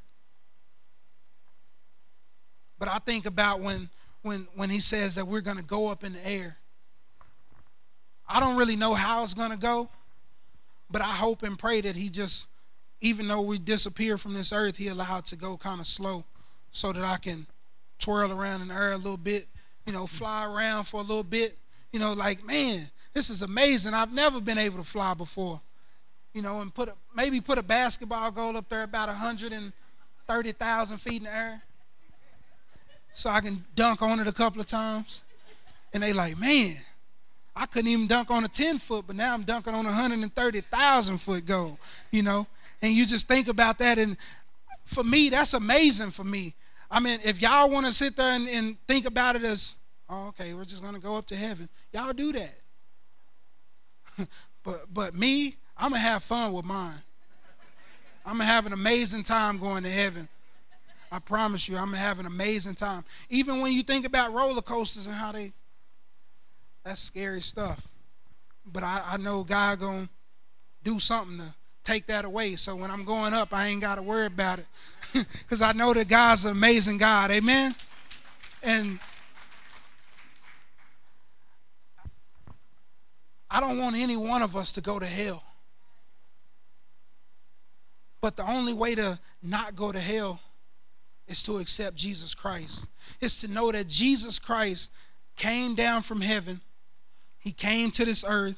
[2.79, 3.89] But I think about when
[4.21, 6.57] when when he says that we're going to go up in the air.
[8.29, 9.89] I don't really know how it's going to go,
[10.89, 12.47] but I hope and pray that he just
[13.01, 16.23] even though we disappear from this earth, he allowed to go kind of slow
[16.71, 17.45] so that I can
[17.99, 19.47] twirl around in the air a little bit,
[19.85, 21.57] you know, fly around for a little bit,
[21.91, 23.93] you know, like, man, this is amazing.
[23.93, 25.61] I've never been able to fly before
[26.37, 31.17] you know, and put a, maybe put a basketball goal up there about 130,000 feet
[31.17, 31.63] in the air
[33.11, 35.23] so I can dunk on it a couple of times.
[35.95, 36.75] And they like, man,
[37.55, 41.17] I couldn't even dunk on a 10 foot, but now I'm dunking on a 130,000
[41.17, 41.79] foot goal,
[42.11, 42.45] you know?
[42.83, 43.97] And you just think about that.
[43.97, 44.15] And
[44.85, 46.53] for me, that's amazing for me.
[46.91, 49.75] I mean, if y'all want to sit there and, and think about it as,
[50.07, 52.53] oh, okay, we're just going to go up to heaven, y'all do that.
[54.63, 57.01] but, but me, I'm going to have fun with mine.
[58.25, 60.27] I'm going to have an amazing time going to heaven.
[61.11, 63.05] I promise you, I'm going to have an amazing time.
[63.29, 65.53] Even when you think about roller coasters and how they,
[66.83, 67.87] that's scary stuff.
[68.65, 70.09] But I, I know God going to
[70.83, 72.55] do something to take that away.
[72.55, 74.67] So when I'm going up, I ain't got to worry about it.
[75.41, 77.31] Because I know that God's an amazing God.
[77.31, 77.73] Amen?
[78.61, 78.99] And
[83.49, 85.43] I don't want any one of us to go to hell.
[88.21, 90.39] But the only way to not go to hell
[91.27, 92.89] is to accept Jesus Christ.
[93.21, 94.91] It's to know that Jesus Christ
[95.35, 96.61] came down from heaven.
[97.37, 98.57] He came to this earth.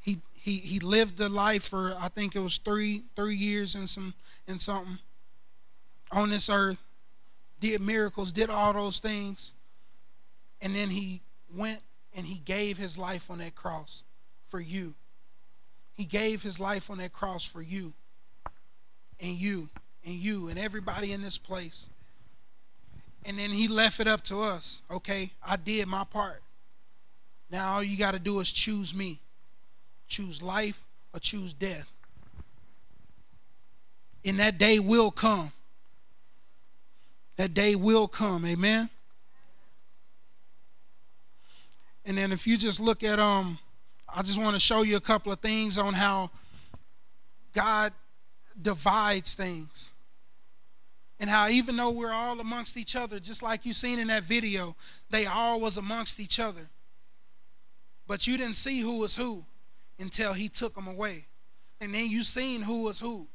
[0.00, 3.88] He he he lived the life for I think it was three three years and
[3.88, 4.14] some
[4.46, 4.98] and something
[6.10, 6.80] on this earth.
[7.60, 9.54] Did miracles, did all those things.
[10.60, 11.22] And then he
[11.54, 11.80] went
[12.14, 14.04] and he gave his life on that cross
[14.46, 14.94] for you.
[15.92, 17.92] He gave his life on that cross for you
[19.20, 19.68] and you
[20.04, 21.88] and you and everybody in this place.
[23.24, 24.82] And then he left it up to us.
[24.90, 26.42] Okay, I did my part.
[27.50, 29.20] Now all you got to do is choose me.
[30.06, 31.90] Choose life or choose death.
[34.24, 35.52] And that day will come.
[37.36, 38.44] That day will come.
[38.44, 38.90] Amen.
[42.04, 43.58] And then if you just look at um
[44.12, 46.30] I just want to show you a couple of things on how
[47.52, 47.92] God
[48.60, 49.92] divides things.
[51.20, 54.22] And how even though we're all amongst each other, just like you seen in that
[54.22, 54.76] video,
[55.10, 56.68] they all was amongst each other.
[58.06, 59.44] But you didn't see who was who
[59.98, 61.26] until he took them away.
[61.80, 63.26] And then you seen who was who.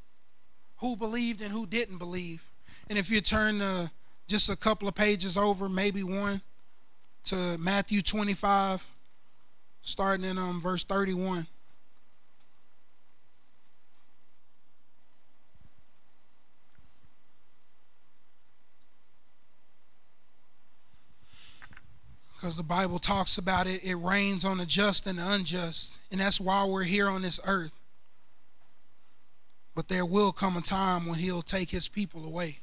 [0.78, 2.44] Who believed and who didn't believe.
[2.90, 3.88] And if you turn uh,
[4.28, 6.42] just a couple of pages over, maybe one,
[7.26, 8.86] to Matthew 25,
[9.82, 11.48] starting in um, verse 31.
[22.44, 23.86] Because the Bible talks about it.
[23.86, 26.00] It rains on the just and the unjust.
[26.12, 27.80] And that's why we're here on this earth.
[29.74, 32.58] But there will come a time when He'll take His people away.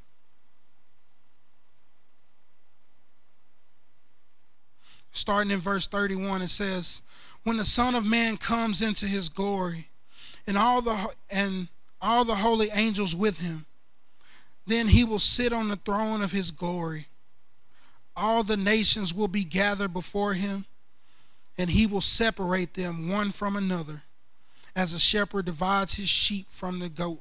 [5.12, 7.00] Starting in verse 31, it says,
[7.44, 9.88] When the Son of Man comes into His glory,
[10.46, 11.68] and all the and
[12.02, 13.64] all the holy angels with him,
[14.66, 17.06] then he will sit on the throne of his glory
[18.20, 20.66] all the nations will be gathered before him,
[21.56, 24.02] and he will separate them one from another,
[24.76, 27.20] as a shepherd divides his sheep from the goat.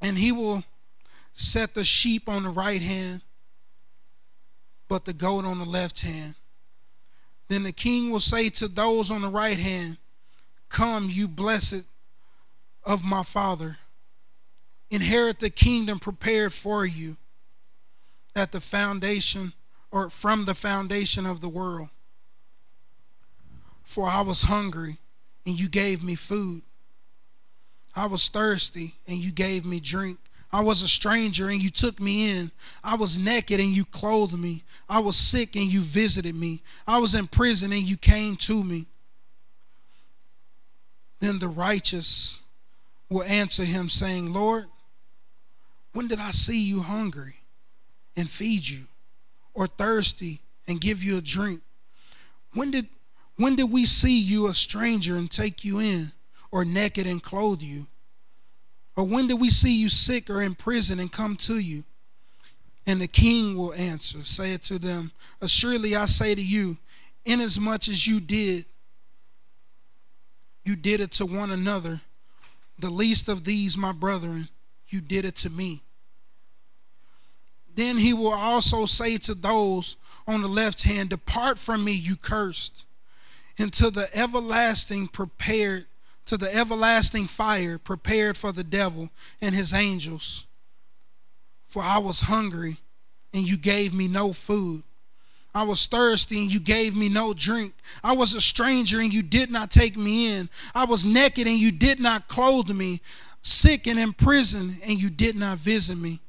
[0.00, 0.62] And he will
[1.32, 3.22] set the sheep on the right hand,
[4.88, 6.34] but the goat on the left hand.
[7.48, 9.96] Then the king will say to those on the right hand,
[10.68, 11.84] Come, you blessed
[12.84, 13.78] of my Father,
[14.90, 17.16] inherit the kingdom prepared for you
[18.34, 19.52] at the foundation
[19.90, 21.88] or from the foundation of the world.
[23.84, 24.98] For I was hungry
[25.44, 26.62] and you gave me food.
[27.94, 30.18] I was thirsty and you gave me drink.
[30.52, 32.50] I was a stranger and you took me in.
[32.82, 34.64] I was naked and you clothed me.
[34.88, 36.62] I was sick and you visited me.
[36.86, 38.86] I was in prison and you came to me.
[41.20, 42.42] Then the righteous
[43.08, 44.66] will answer him, saying, Lord,
[45.92, 47.39] when did I see you hungry
[48.20, 48.84] and feed you,
[49.54, 51.60] or thirsty and give you a drink?
[52.52, 52.88] When did
[53.36, 56.12] when did we see you a stranger and take you in,
[56.52, 57.86] or naked and clothe you?
[58.96, 61.84] Or when did we see you sick or in prison and come to you?
[62.86, 66.76] And the king will answer, say it to them, Assuredly I say to you,
[67.24, 68.66] inasmuch as you did,
[70.64, 72.02] you did it to one another,
[72.78, 74.48] the least of these, my brethren,
[74.88, 75.82] you did it to me.
[77.80, 79.96] Then he will also say to those
[80.28, 82.84] on the left hand, Depart from me, you cursed,
[83.56, 85.86] into the everlasting prepared,
[86.26, 89.08] to the everlasting fire prepared for the devil
[89.40, 90.44] and his angels.
[91.64, 92.80] For I was hungry,
[93.32, 94.82] and you gave me no food.
[95.54, 97.72] I was thirsty and you gave me no drink.
[98.04, 100.50] I was a stranger and you did not take me in.
[100.74, 103.00] I was naked and you did not clothe me.
[103.40, 106.20] Sick and in prison and you did not visit me.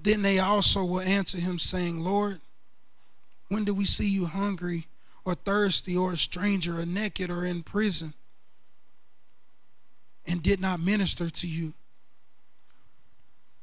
[0.00, 2.40] Then they also will answer him, saying, Lord,
[3.48, 4.86] When did we see you hungry
[5.24, 8.14] or thirsty or a stranger or naked or in prison
[10.26, 11.72] and did not minister to you?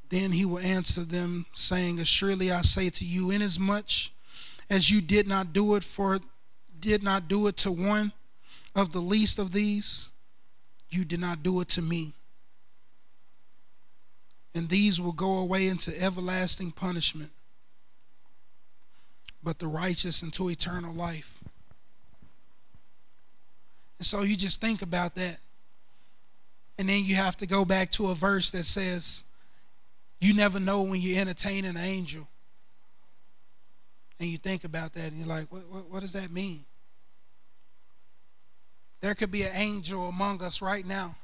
[0.08, 4.10] Then he will answer them, saying, Assuredly I say to you, inasmuch
[4.68, 6.20] as you did not do it for
[6.78, 8.12] did not do it to one
[8.74, 10.10] of the least of these,
[10.90, 12.14] you did not do it to me.
[14.56, 17.30] And these will go away into everlasting punishment,
[19.42, 21.44] but the righteous into eternal life.
[23.98, 25.40] And so you just think about that.
[26.78, 29.24] And then you have to go back to a verse that says,
[30.22, 32.26] You never know when you entertain an angel.
[34.18, 36.64] And you think about that and you're like, What, what, what does that mean?
[39.02, 41.16] There could be an angel among us right now.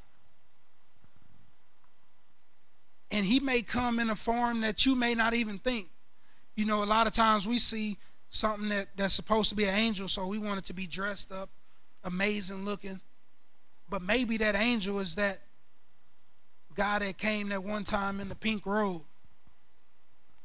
[3.12, 5.88] And he may come in a form that you may not even think.
[6.56, 7.96] You know, a lot of times we see
[8.30, 11.30] something that, that's supposed to be an angel, so we want it to be dressed
[11.30, 11.48] up,
[12.02, 13.00] amazing looking.
[13.88, 15.38] But maybe that angel is that
[16.74, 19.02] guy that came that one time in the pink robe.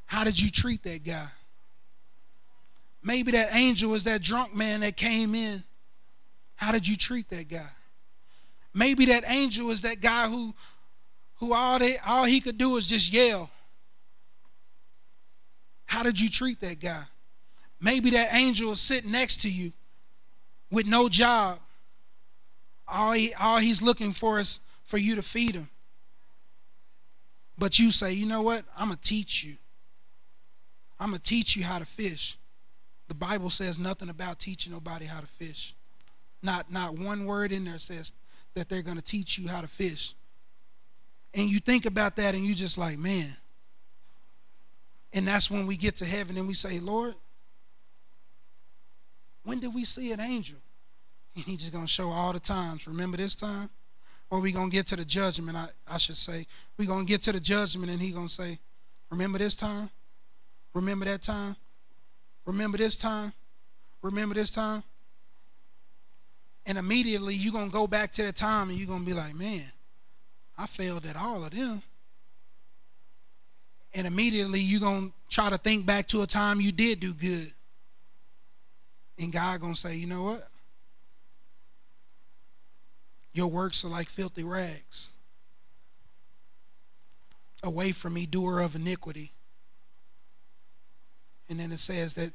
[0.06, 1.28] How did you treat that guy?
[3.02, 5.64] Maybe that angel is that drunk man that came in
[6.58, 7.70] how did you treat that guy?
[8.74, 10.54] Maybe that angel is that guy who
[11.38, 13.50] who all they all he could do is just yell.
[15.86, 17.04] How did you treat that guy?
[17.80, 19.72] Maybe that angel is sitting next to you
[20.72, 21.60] with no job.
[22.88, 25.70] All, he, all he's looking for is for you to feed him.
[27.58, 28.64] But you say, you know what?
[28.78, 29.56] I'm going to teach you.
[31.00, 32.38] I'm going to teach you how to fish.
[33.08, 35.76] The Bible says nothing about teaching nobody how to fish.
[36.44, 38.14] Not not one word in there says
[38.54, 40.14] that they're going to teach you how to fish.
[41.38, 43.30] And you think about that and you just like, man.
[45.14, 47.14] And that's when we get to heaven and we say, Lord,
[49.44, 50.58] when did we see an angel?
[51.36, 52.88] And he's just to show all the times.
[52.88, 53.70] Remember this time?
[54.32, 56.48] Or we to get to the judgment, I, I should say.
[56.78, 58.58] we to get to the judgment and he to say,
[59.12, 59.92] remember this time?
[60.74, 61.56] Remember that time?
[62.46, 63.32] Remember this time?
[64.02, 64.82] Remember this time?
[66.66, 69.64] And immediately you're to go back to that time and you're to be like, man,
[70.58, 71.82] I failed at all of them.
[73.94, 77.14] And immediately you're going to try to think back to a time you did do
[77.14, 77.52] good.
[79.20, 80.48] And God going to say, you know what?
[83.34, 85.12] Your works are like filthy rags.
[87.64, 89.32] Away from me, doer of iniquity.
[91.50, 92.32] And then it says that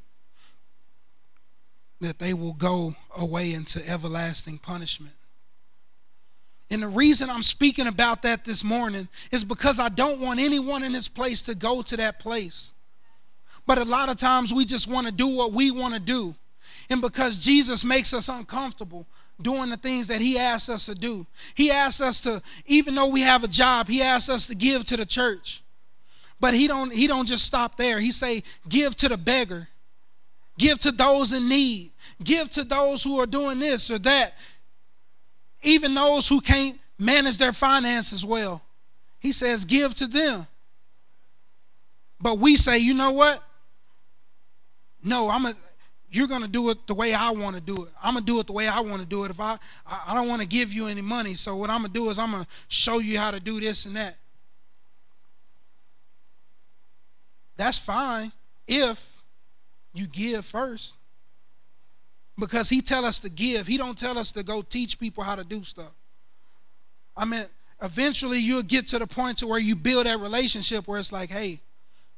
[2.01, 5.15] that they will go away into everlasting punishment.
[6.71, 10.83] And the reason I'm speaking about that this morning is because I don't want anyone
[10.83, 12.73] in this place to go to that place.
[13.67, 16.35] But a lot of times we just want to do what we want to do.
[16.89, 19.07] And because Jesus makes us uncomfortable
[19.41, 23.11] doing the things that he asks us to do, he asks us to, even though
[23.11, 25.63] we have a job, he asks us to give to the church.
[26.41, 28.01] But he don't he don't just stop there.
[28.01, 29.69] He say, give to the beggar.
[30.59, 34.35] Give to those in need give to those who are doing this or that,
[35.63, 38.63] even those who can't manage their finances well.
[39.21, 40.47] He says, give to them.
[42.21, 43.43] But we say, you know what?
[45.03, 45.55] No, I'm a
[46.11, 47.89] you're gonna do it the way I want to do it.
[48.03, 49.31] I'm gonna do it the way I want to do it.
[49.31, 52.11] If I I don't want to give you any money, so what I'm gonna do
[52.11, 54.17] is I'm gonna show you how to do this and that.
[57.57, 58.31] That's fine
[58.69, 59.23] if
[59.95, 60.97] you give first
[62.39, 63.67] because he tell us to give.
[63.67, 65.93] He don't tell us to go teach people how to do stuff.
[67.17, 67.45] I mean
[67.83, 71.29] eventually you'll get to the point to where you build that relationship where it's like
[71.31, 71.61] hey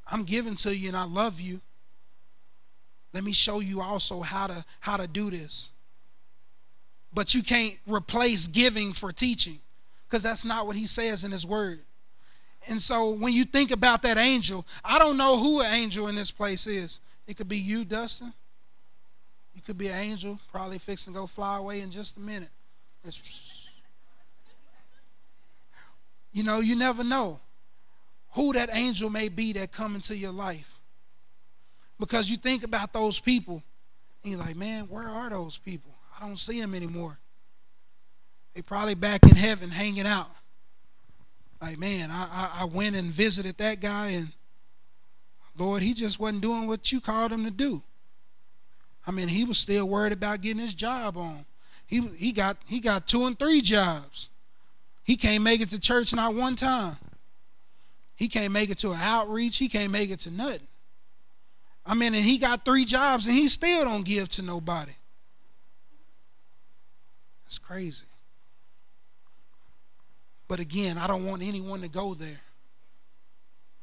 [0.06, 1.60] i'm giving to you and i love you.
[3.14, 5.70] Let me show you also how to how to do this.
[7.12, 9.60] But you can't replace giving for teaching
[10.08, 11.78] because that's not what he says in his word.
[12.68, 16.14] And so when you think about that angel i don't know who an angel in
[16.14, 17.00] this place is.
[17.26, 18.32] It could be you dustin
[19.64, 22.50] could be an angel, probably fixing to go fly away in just a minute.
[23.04, 23.68] It's,
[26.32, 27.40] you know, you never know
[28.32, 30.80] who that angel may be that come into your life.
[31.98, 33.62] Because you think about those people,
[34.22, 35.92] and you're like, man, where are those people?
[36.18, 37.18] I don't see them anymore.
[38.54, 40.30] They probably back in heaven hanging out.
[41.62, 44.32] Like, man, I, I, I went and visited that guy, and
[45.56, 47.82] Lord, he just wasn't doing what you called him to do.
[49.06, 51.44] I mean, he was still worried about getting his job on.
[51.86, 54.30] He he got he got two and three jobs.
[55.02, 56.96] He can't make it to church not one time.
[58.16, 59.58] He can't make it to an outreach.
[59.58, 60.66] He can't make it to nothing.
[61.84, 64.92] I mean, and he got three jobs and he still don't give to nobody.
[67.44, 68.06] That's crazy.
[70.48, 72.40] But again, I don't want anyone to go there.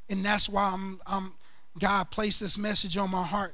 [0.09, 1.33] And that's why I'm I'm
[1.77, 3.53] God placed this message on my heart.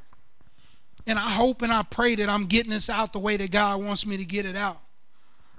[1.08, 3.82] And I hope and I pray that I'm getting this out the way that God
[3.82, 4.78] wants me to get it out.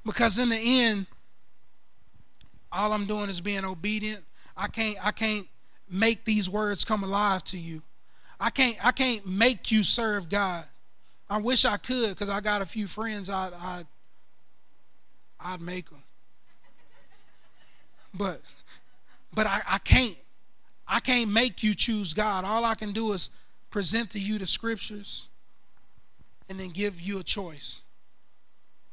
[0.05, 1.07] Because in the end,
[2.71, 4.23] all I'm doing is being obedient.
[4.57, 5.49] I can't I can't
[5.91, 7.83] make these words come alive to you.
[8.39, 10.65] I can't I can't make you serve God.
[11.31, 13.87] I wish I could because I got a few friends I'd, I'd
[15.41, 16.03] I'd make them.
[18.13, 18.41] But
[19.33, 20.17] but I, I can't.
[20.87, 22.45] I can't make you choose God.
[22.45, 23.31] All I can do is
[23.71, 25.28] present to you the scriptures
[26.49, 27.83] and then give you a choice.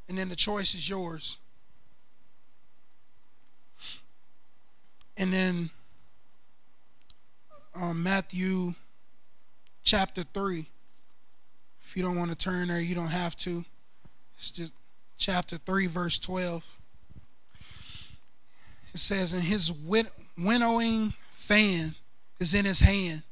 [0.08, 1.40] And then the choice is yours.
[5.18, 5.70] And then
[7.74, 8.74] um, Matthew
[9.84, 10.68] chapter 3.
[11.82, 13.64] If you don't want to turn there, you don't have to.
[14.38, 14.74] It's just
[15.18, 16.80] chapter 3, verse 12.
[18.94, 19.72] It says, And his
[20.38, 21.96] winnowing fan
[22.40, 23.24] is in his hand,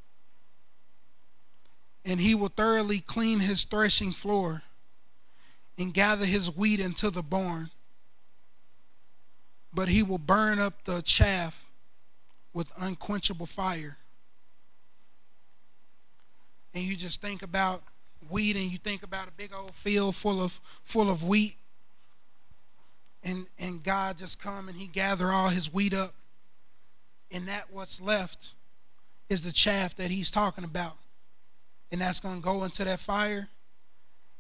[2.06, 4.64] and he will thoroughly clean his threshing floor
[5.78, 7.70] and gather his wheat into the barn.
[9.74, 11.70] But he will burn up the chaff
[12.54, 13.98] with unquenchable fire.
[16.76, 17.84] And you just think about
[18.30, 21.56] wheat and you think about a big old field full of full of wheat
[23.24, 26.14] and and God just come and he gather all his wheat up
[27.32, 28.54] and that what's left
[29.30, 30.96] is the chaff that he's talking about
[31.94, 33.48] and that's going to go into that fire.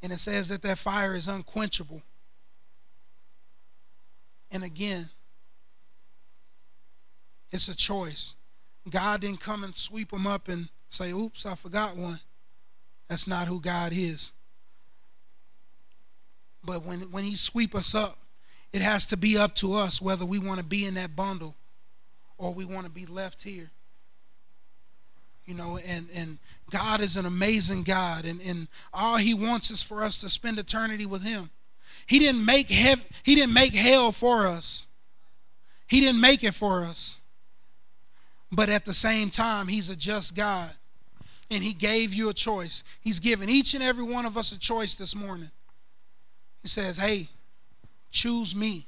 [0.01, 2.01] And it says that that fire is unquenchable.
[4.51, 5.09] And again
[7.51, 8.35] it's a choice.
[8.89, 12.19] God didn't come and sweep them up and say oops I forgot one.
[13.07, 14.31] That's not who God is.
[16.63, 18.17] But when when he sweep us up
[18.71, 21.55] it has to be up to us whether we want to be in that bundle
[22.39, 23.69] or we want to be left here.
[25.45, 26.37] You know, and, and
[26.69, 30.57] God is an amazing God, and, and all He wants is for us to spend
[30.57, 31.49] eternity with Him.
[32.05, 34.87] He didn't make He didn't make hell for us.
[35.87, 37.19] He didn't make it for us.
[38.51, 40.71] But at the same time, He's a just God.
[41.51, 42.83] And He gave you a choice.
[43.01, 45.51] He's given each and every one of us a choice this morning.
[46.61, 47.27] He says, Hey,
[48.11, 48.87] choose me.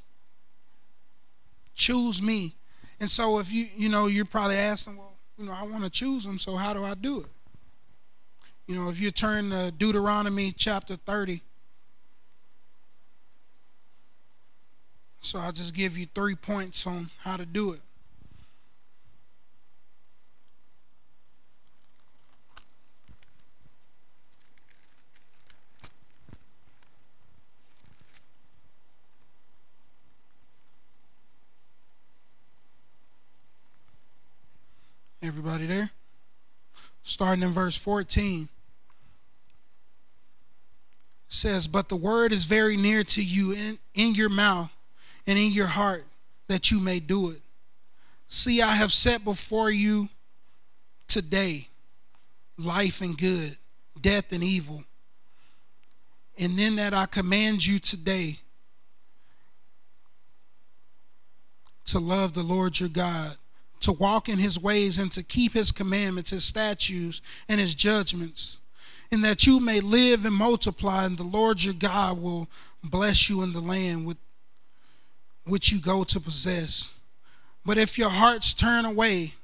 [1.76, 2.56] Choose me.
[2.99, 5.89] And so if you, you know, you're probably asking, well, you know, I want to
[5.89, 7.27] choose them, so how do I do it?
[8.67, 11.41] You know, if you turn to Deuteronomy chapter 30,
[15.21, 17.81] so I'll just give you three points on how to do it.
[35.22, 35.89] Everybody there?
[37.03, 38.49] Starting in verse 14
[41.28, 44.72] says, But the word is very near to you in, in your mouth
[45.28, 46.05] and in your heart
[46.47, 47.41] that you may do it.
[48.28, 50.09] See, I have set before you
[51.07, 51.68] today
[52.57, 53.57] life and good,
[53.99, 54.84] death and evil.
[56.38, 58.39] And then that I command you today
[61.86, 63.38] to love the Lord your God
[63.86, 68.59] to walk in his ways and to keep his commandments, his statutes, and his judgments,
[69.11, 72.49] and that you may live and multiply, and the Lord your God will
[72.83, 74.17] bless you in the land with
[75.45, 76.95] which you go to possess.
[77.63, 79.36] But if your hearts turn away,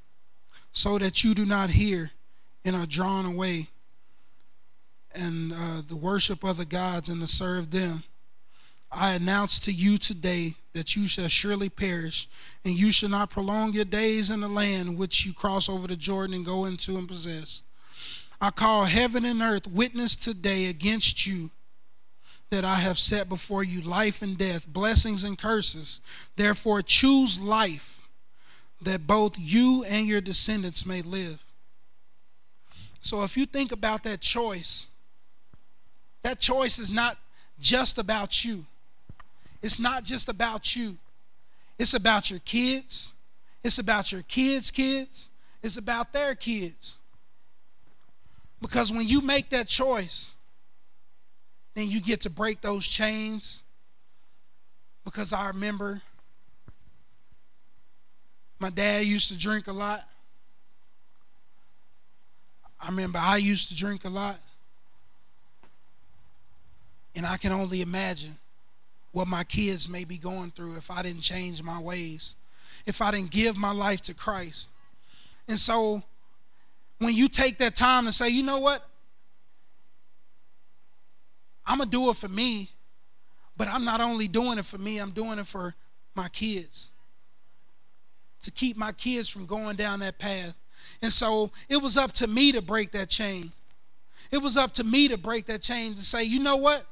[0.72, 2.10] so that you do not hear
[2.66, 3.68] and are drawn away,
[5.14, 8.04] and uh, the worship of other gods and to serve them,
[8.92, 12.30] I announce to you today that you shall surely perish,
[12.64, 15.96] and you shall not prolong your days in the land which you cross over the
[15.96, 17.64] Jordan and go into and possess.
[18.40, 21.52] I call heaven and earth witness today against you
[22.50, 26.02] that I have set before you life and death, blessings and curses.
[26.36, 28.10] Therefore, choose life
[28.82, 31.44] that both you and your descendants may live.
[33.00, 34.88] So, if you think about that choice,
[36.24, 37.18] that choice is not
[37.60, 38.66] just about you.
[39.62, 40.98] It's not just about you,
[41.78, 43.14] it's about your kids,
[43.64, 45.30] it's about your kids' kids,
[45.62, 46.98] it's about their kids.
[48.62, 50.36] Because when you make that choice,
[51.74, 53.64] then you get to break those chains.
[55.04, 56.02] Because I remember
[58.60, 60.08] my dad used to drink a lot.
[62.80, 64.40] I remember I used to drink a lot.
[67.16, 68.38] And I can only imagine
[69.12, 72.36] what my kids may be going through if I didn't change my ways,
[72.86, 74.70] if I didn't give my life to Christ.
[75.48, 76.04] And so
[77.00, 78.88] when you take that time to say, you know what?
[81.66, 82.72] I'm going to do it for me,
[83.58, 85.76] but I'm not only doing it for me, I'm doing it for
[86.16, 86.92] my kids.
[88.44, 90.58] To keep my kids from going down that path.
[91.02, 93.52] And so it was up to me to break that chain.
[94.32, 96.86] It was up to me to break that chain and say, you know what?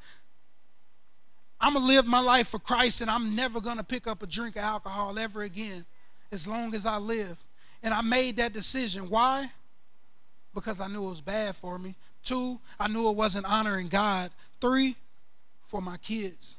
[1.62, 4.24] I'm going to live my life for Christ and I'm never going to pick up
[4.24, 5.86] a drink of alcohol ever again
[6.32, 7.38] as long as I live.
[7.84, 9.10] And I made that decision.
[9.10, 9.52] Why?
[10.54, 11.96] Because I knew it was bad for me.
[12.24, 14.32] Two, I knew it wasn't honoring God.
[14.62, 14.96] Three,
[15.70, 16.58] for my kids.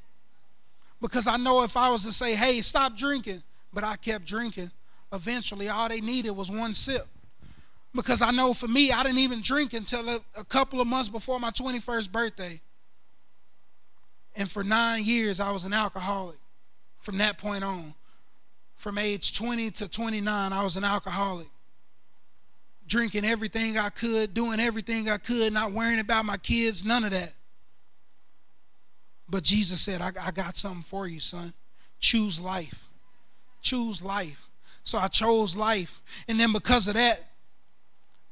[1.01, 3.43] Because I know if I was to say, hey, stop drinking,
[3.73, 4.71] but I kept drinking,
[5.13, 7.07] eventually all they needed was one sip.
[7.95, 11.09] Because I know for me, I didn't even drink until a, a couple of months
[11.09, 12.61] before my 21st birthday.
[14.37, 16.39] And for nine years, I was an alcoholic
[16.99, 17.95] from that point on.
[18.77, 21.49] From age 20 to 29, I was an alcoholic.
[22.87, 27.11] Drinking everything I could, doing everything I could, not worrying about my kids, none of
[27.11, 27.35] that.
[29.29, 31.53] But Jesus said, I, I got something for you, son.
[32.01, 32.89] Choose life.
[33.61, 34.49] Choose life.
[34.83, 36.01] So I chose life.
[36.27, 37.21] And then because of that,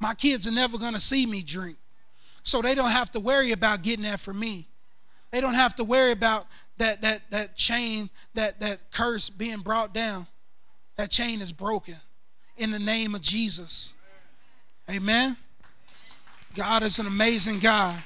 [0.01, 1.77] my kids are never going to see me drink.
[2.43, 4.68] So they don't have to worry about getting that from me.
[5.31, 6.47] They don't have to worry about
[6.79, 10.27] that that that chain, that that curse being brought down.
[10.97, 11.97] That chain is broken
[12.57, 13.95] in the name of Jesus.
[14.91, 15.37] Amen.
[16.55, 18.03] God is an amazing God.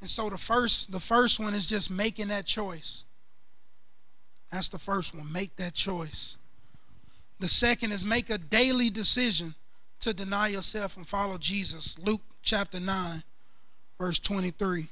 [0.00, 3.04] And so the first the first one is just making that choice.
[4.50, 5.30] That's the first one.
[5.30, 6.38] Make that choice.
[7.38, 9.54] The second is make a daily decision
[10.00, 11.98] to deny yourself and follow Jesus.
[11.98, 13.22] Luke chapter 9,
[13.98, 14.88] verse 23.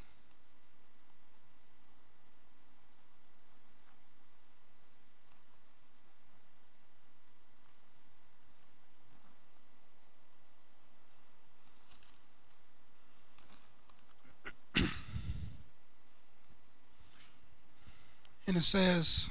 [18.48, 19.28] and it says,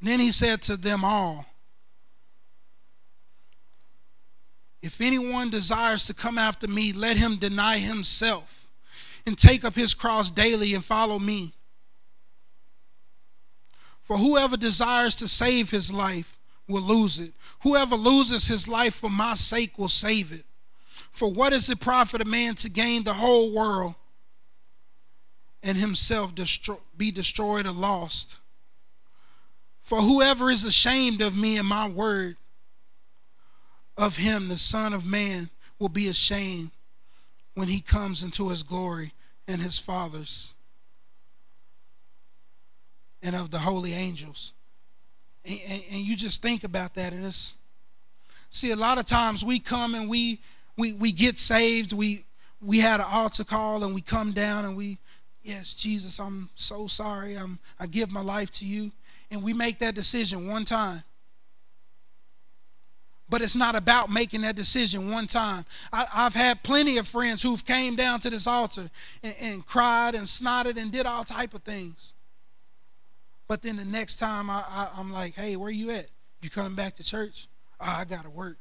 [0.00, 1.44] Then he said to them all,
[4.82, 8.70] If anyone desires to come after me, let him deny himself
[9.24, 11.54] and take up his cross daily and follow me.
[14.02, 17.32] For whoever desires to save his life will lose it.
[17.62, 20.44] Whoever loses his life for my sake will save it.
[21.12, 23.94] For what is it profit a man to gain the whole world
[25.62, 26.32] and himself
[26.96, 28.40] be destroyed or lost?
[29.82, 32.36] For whoever is ashamed of me and my word,
[34.02, 35.48] of him, the Son of Man,
[35.78, 36.72] will be ashamed
[37.54, 39.12] when he comes into his glory
[39.46, 40.54] and his Father's
[43.22, 44.54] and of the holy angels.
[45.44, 47.56] And, and, and, you just think about that and it's
[48.50, 50.40] see a lot of times we come and we
[50.76, 51.92] we we get saved.
[51.92, 52.24] We
[52.60, 54.98] we had an altar call and we come down and we
[55.42, 57.36] yes jesus i'm so sorry.
[57.36, 58.92] I'm i give my life to you.
[59.30, 61.02] And we make that decision one time
[63.28, 65.64] but it's not about making that decision one time.
[65.92, 68.90] I, have had plenty of friends who've came down to this altar
[69.22, 72.12] and, and, cried and snotted and did all type of things.
[73.48, 76.10] But then the next time I, I'm like, hey, where you at?
[76.42, 77.48] You coming back to church?
[77.80, 78.58] Oh, I gotta work.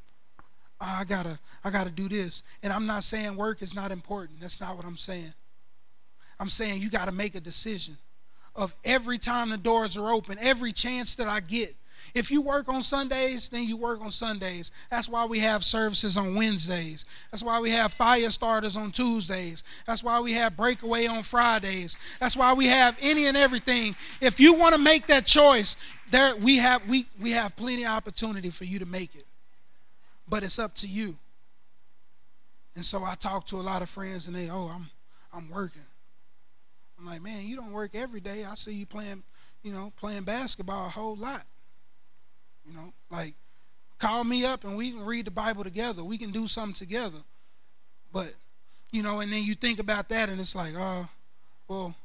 [0.80, 2.43] Oh, I gotta, I gotta do this.
[2.64, 4.41] And I'm not saying work is not important.
[4.41, 5.34] That's not what I'm saying.
[6.39, 7.97] I'm saying you gotta make a decision
[8.55, 11.76] of every time the doors are open, every chance that I get,
[12.14, 14.72] if you work on Sundays, then you work on Sundays.
[14.89, 17.05] That's why we have services on Wednesdays.
[17.32, 19.64] That's why we have fire starters on Tuesdays.
[19.88, 21.97] That's why we have breakaway on Fridays.
[22.20, 23.95] That's why we have any and everything.
[24.22, 25.78] If you want to make that choice,
[26.09, 29.26] there we have we we have plenty of opportunity for you to make it.
[30.28, 31.18] But it's up to you.
[32.76, 34.89] And so I talk to a lot of friends and they, oh, I'm
[35.34, 35.82] I'm working.
[36.99, 38.43] I'm like, man, you don't work every day.
[38.43, 39.24] I see you playing,
[39.64, 41.43] you know, playing basketball a whole lot.
[42.66, 43.34] You know, like
[44.01, 46.03] call me up and we can read the Bible together.
[46.03, 47.20] We can do something together.
[48.12, 48.34] But,
[48.91, 51.07] you know, and then you think about that and it's like, oh,
[51.68, 51.95] well,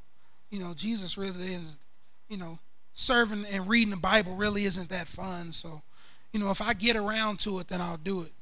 [0.51, 1.77] you know, Jesus really is,
[2.29, 2.59] you know,
[2.93, 5.53] serving and reading the Bible really isn't that fun.
[5.53, 5.83] So,
[6.33, 8.33] you know, if I get around to it, then I'll do it.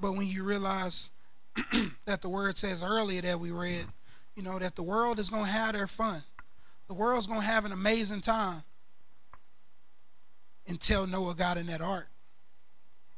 [0.00, 1.10] But when you realize
[2.04, 3.86] that the word says earlier that we read,
[4.34, 6.22] you know, that the world is going to have their fun.
[6.88, 8.64] The world's going to have an amazing time.
[10.66, 12.08] Until Noah got in that ark.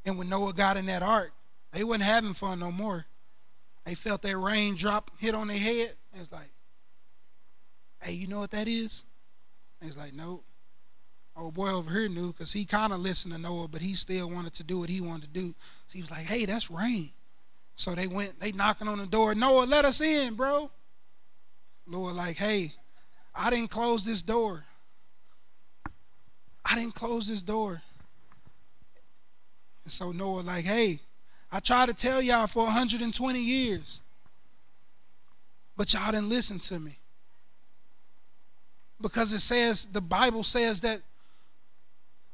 [0.05, 1.33] And when Noah got in that ark,
[1.73, 3.07] they wasn't having fun no more.
[3.85, 5.93] They felt that rain drop hit on their head.
[6.15, 6.51] It's like,
[8.03, 9.05] hey, you know what that is?
[9.81, 10.45] It's like, nope.
[11.37, 14.31] Old boy over here knew because he kind of listened to Noah, but he still
[14.31, 15.55] wanted to do what he wanted to do.
[15.87, 17.11] So he was like, hey, that's rain.
[17.75, 19.35] So they went, they knocking on the door.
[19.35, 20.71] Noah, let us in, bro.
[21.87, 22.73] Noah, like, hey,
[23.35, 24.65] I didn't close this door.
[26.69, 27.83] I didn't close this door.
[29.85, 30.99] And so Noah, like, hey,
[31.53, 34.01] I tried to tell y'all for 120 years,
[35.77, 36.99] but y'all didn't listen to me.
[39.01, 41.01] Because it says, the Bible says that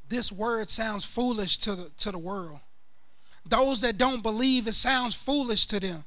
[0.09, 2.61] this word sounds foolish to the, to the world.
[3.45, 6.05] Those that don't believe, it sounds foolish to them.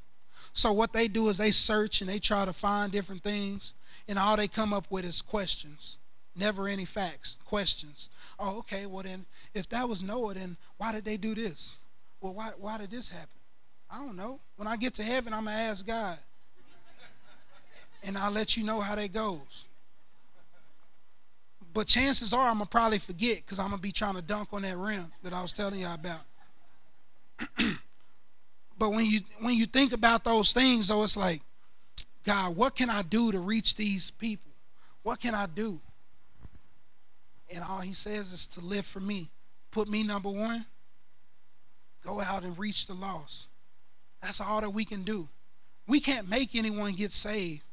[0.53, 3.73] So what they do is they search and they try to find different things,
[4.07, 5.99] and all they come up with is questions.
[6.35, 8.09] Never any facts, questions.
[8.39, 11.79] Oh, okay, well then, if that was Noah, then why did they do this?
[12.19, 13.29] Well, why, why did this happen?
[13.89, 14.39] I don't know.
[14.57, 16.17] When I get to heaven, I'm going to ask God.
[18.03, 19.65] And I'll let you know how that goes.
[21.73, 24.21] But chances are I'm going to probably forget because I'm going to be trying to
[24.21, 26.21] dunk on that rim that I was telling y'all about.
[28.77, 31.41] but when you when you think about those things though it's like
[32.25, 34.51] god what can i do to reach these people
[35.03, 35.79] what can i do
[37.53, 39.29] and all he says is to live for me
[39.71, 40.65] put me number one
[42.03, 43.47] go out and reach the lost
[44.21, 45.27] that's all that we can do
[45.87, 47.63] we can't make anyone get saved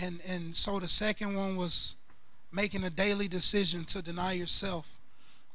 [0.00, 1.96] and and so the second one was
[2.52, 4.98] making a daily decision to deny yourself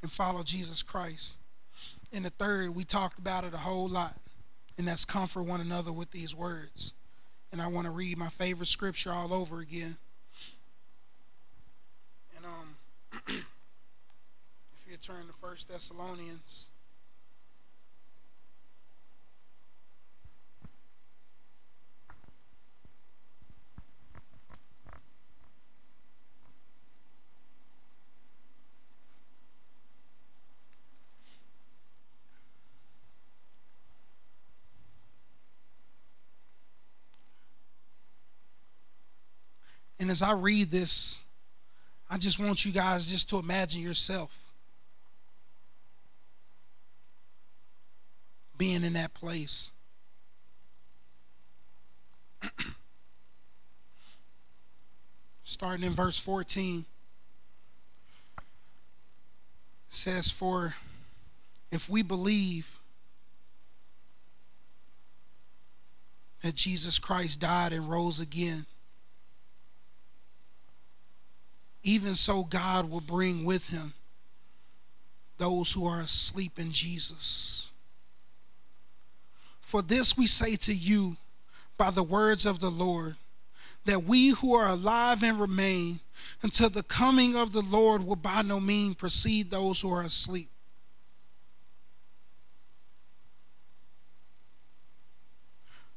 [0.02, 1.38] and follow Jesus Christ.
[2.14, 4.16] And the third, we talked about it a whole lot,
[4.78, 6.94] and that's comfort one another with these words.
[7.52, 9.98] And I want to read my favorite scripture all over again.
[12.38, 12.76] And um,
[13.28, 16.68] if you turn to First Thessalonians.
[40.00, 41.26] And as I read this,
[42.14, 44.52] I just want you guys just to imagine yourself
[48.58, 49.72] being in that place.
[55.46, 56.84] Starting in verse 14
[59.88, 60.76] says, For
[61.72, 62.78] if we believe
[66.44, 68.66] that Jesus Christ died and rose again,
[71.84, 73.94] even so God will bring with him
[75.38, 77.70] those who are asleep in Jesus.
[79.60, 81.18] For this we say to you
[81.78, 83.16] by the words of the Lord,
[83.86, 86.00] that we who are alive and remain
[86.44, 90.50] until the coming of the Lord will by no means precede those who are asleep.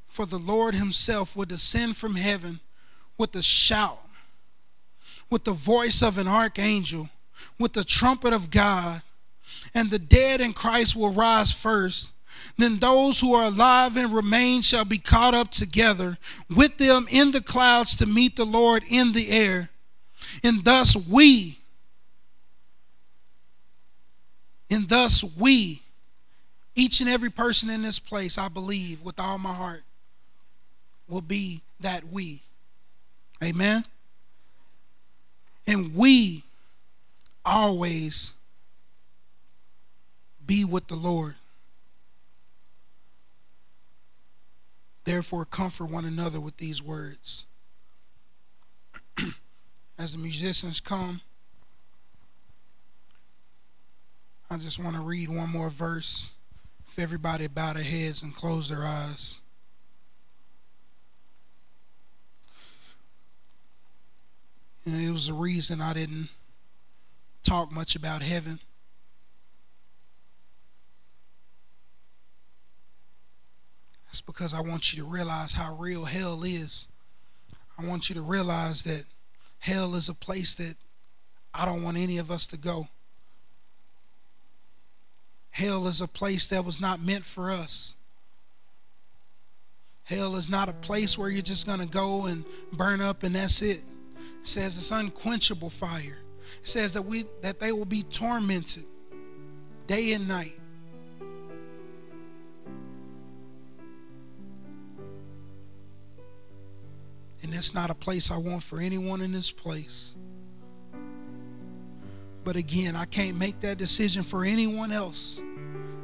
[0.07, 2.61] For the Lord himself will descend from heaven
[3.19, 4.04] with a shout
[5.31, 7.09] with the voice of an archangel,
[7.59, 9.03] with the trumpet of God,
[9.75, 12.13] and the dead in Christ will rise first.
[12.57, 16.19] Then those who are alive and remain shall be caught up together
[16.55, 19.71] with them in the clouds to meet the Lord in the air.
[20.43, 21.59] And thus we,
[24.71, 25.83] and thus we,
[26.77, 29.83] each and every person in this place, I believe with all my heart,
[31.09, 32.43] will be that we.
[33.43, 33.85] Amen.
[35.67, 36.45] And we
[37.45, 38.35] always
[40.47, 41.37] be with the Lord.
[45.05, 47.47] Therefore, comfort one another with these words.
[49.99, 51.21] As the musicians come,
[54.51, 56.33] I just want to read one more verse.
[56.87, 59.41] If everybody bow their heads and close their eyes.
[64.87, 66.29] And it was the reason I didn't
[67.43, 68.61] talk much about heaven.
[74.11, 76.87] It's because I want you to realize how real hell is.
[77.79, 79.05] I want you to realize that
[79.59, 80.77] hell is a place that
[81.53, 82.89] I don't want any of us to go.
[85.51, 87.97] Hell is a place that was not meant for us.
[90.05, 93.35] Hell is not a place where you're just going to go and burn up and
[93.35, 93.81] that's it.
[94.47, 96.21] Says it's unquenchable fire.
[96.63, 98.85] It says that we that they will be tormented
[99.87, 100.59] day and night.
[107.43, 110.15] And that's not a place I want for anyone in this place.
[112.45, 115.43] But again, I can't make that decision for anyone else,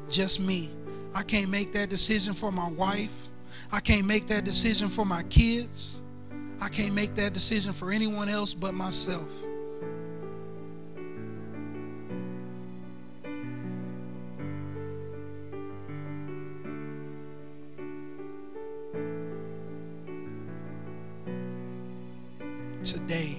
[0.09, 0.71] just me.
[1.15, 3.29] I can't make that decision for my wife.
[3.71, 6.03] I can't make that decision for my kids.
[6.61, 9.29] I can't make that decision for anyone else but myself.
[22.85, 23.37] Today,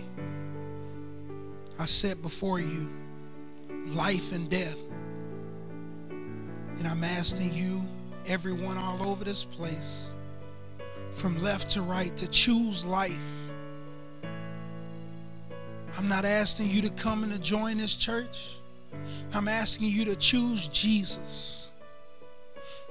[1.80, 2.90] I set before you
[3.88, 4.82] life and death.
[6.10, 7.82] And I'm asking you,
[8.28, 10.14] everyone all over this place,
[11.14, 13.52] from left to right, to choose life.
[15.98, 18.60] I'm not asking you to come and to join this church.
[19.34, 21.72] I'm asking you to choose Jesus.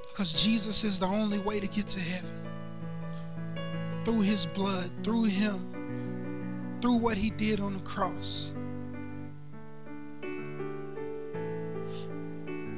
[0.09, 2.47] Because Jesus is the only way to get to heaven.
[4.05, 8.55] Through his blood, through him, through what he did on the cross.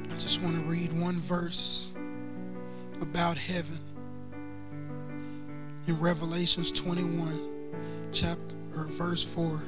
[0.09, 1.93] I just want to read one verse
[3.01, 3.82] about heaven
[5.87, 9.61] in Revelations 21, chapter or verse 4.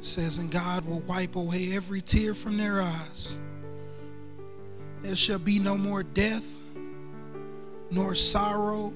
[0.00, 3.38] Says, And God will wipe away every tear from their eyes.
[5.00, 6.44] There shall be no more death,
[7.90, 8.92] nor sorrow,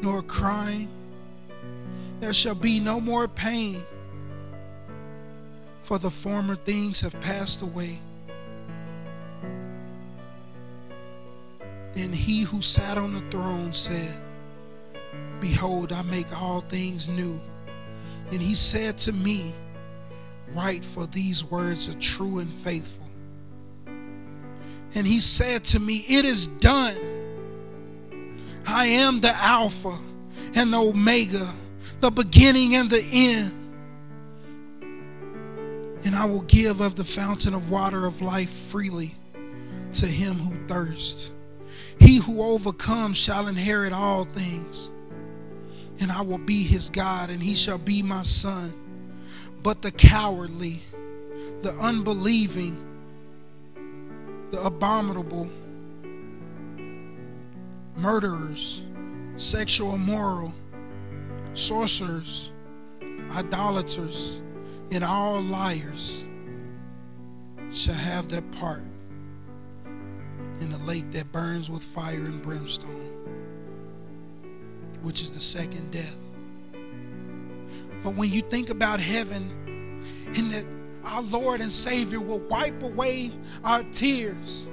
[0.00, 0.88] nor crying.
[2.20, 3.84] There shall be no more pain
[5.88, 7.98] for the former things have passed away.
[11.94, 14.20] Then he who sat on the throne said,
[15.40, 17.40] Behold, I make all things new.
[18.30, 19.54] And he said to me,
[20.48, 23.06] Write, for these words are true and faithful.
[24.94, 26.98] And he said to me, It is done.
[28.66, 29.96] I am the Alpha
[30.54, 31.50] and the Omega,
[32.02, 33.58] the beginning and the end
[36.08, 39.14] and I will give of the fountain of water of life freely
[39.92, 41.32] to him who thirsts.
[42.00, 44.94] He who overcomes shall inherit all things,
[46.00, 48.72] and I will be his God, and he shall be my son.
[49.62, 50.80] But the cowardly,
[51.60, 52.82] the unbelieving,
[54.50, 55.50] the abominable,
[57.96, 58.82] murderers,
[59.36, 60.54] sexual immoral,
[61.52, 62.50] sorcerers,
[63.32, 64.40] idolaters,
[64.90, 66.26] and all liars
[67.70, 68.84] shall have their part
[70.60, 73.12] in the lake that burns with fire and brimstone,
[75.02, 76.16] which is the second death.
[78.02, 80.66] But when you think about heaven and that
[81.04, 83.32] our Lord and Savior will wipe away
[83.64, 84.68] our tears,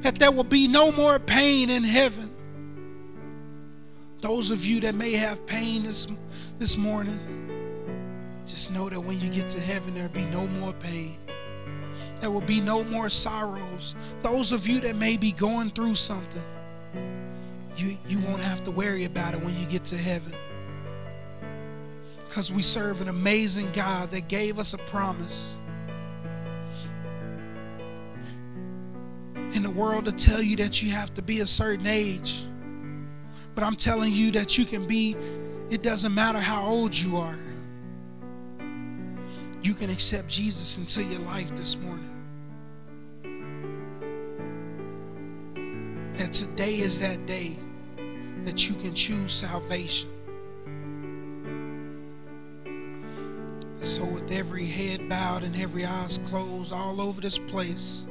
[0.00, 2.30] that there will be no more pain in heaven.
[4.20, 6.06] Those of you that may have pain this,
[6.58, 7.41] this morning,
[8.46, 11.18] just know that when you get to heaven, there'll be no more pain.
[12.20, 13.96] There will be no more sorrows.
[14.22, 16.44] Those of you that may be going through something,
[17.76, 20.34] you, you won't have to worry about it when you get to heaven.
[22.28, 25.60] Because we serve an amazing God that gave us a promise.
[29.34, 32.44] In the world to tell you that you have to be a certain age.
[33.54, 35.14] But I'm telling you that you can be,
[35.70, 37.38] it doesn't matter how old you are
[39.62, 42.08] you can accept Jesus into your life this morning.
[46.16, 47.56] That today is that day
[48.44, 50.10] that you can choose salvation.
[53.82, 58.06] So, with every head bowed and every eyes closed all over this place,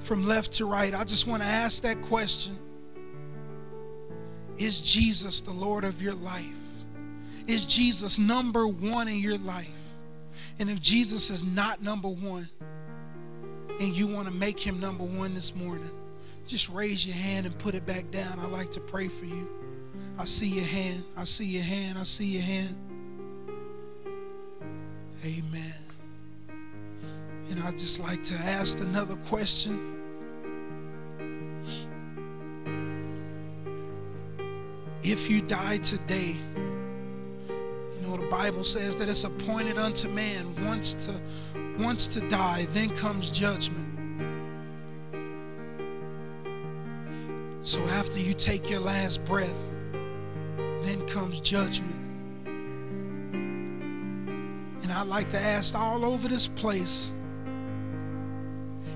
[0.00, 2.58] from left to right, I just want to ask that question
[4.56, 6.44] Is Jesus the Lord of your life?
[7.46, 9.77] Is Jesus number one in your life?
[10.58, 12.48] And if Jesus is not number one
[13.80, 15.90] and you want to make him number one this morning,
[16.46, 18.40] just raise your hand and put it back down.
[18.40, 19.48] I like to pray for you.
[20.18, 21.04] I see your hand.
[21.16, 21.98] I see your hand.
[21.98, 22.76] I see your hand.
[25.24, 25.74] Amen.
[27.50, 29.94] And I'd just like to ask another question.
[35.02, 36.36] If you die today,
[38.18, 41.14] the Bible says that it's appointed unto man once to
[41.78, 43.86] once to die, then comes judgment.
[47.62, 49.62] So after you take your last breath,
[50.82, 51.94] then comes judgment.
[54.82, 57.12] And I'd like to ask all over this place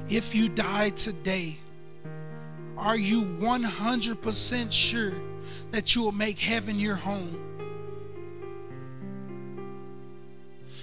[0.08, 1.56] if you die today,
[2.76, 5.12] are you 100% sure
[5.70, 7.51] that you will make heaven your home?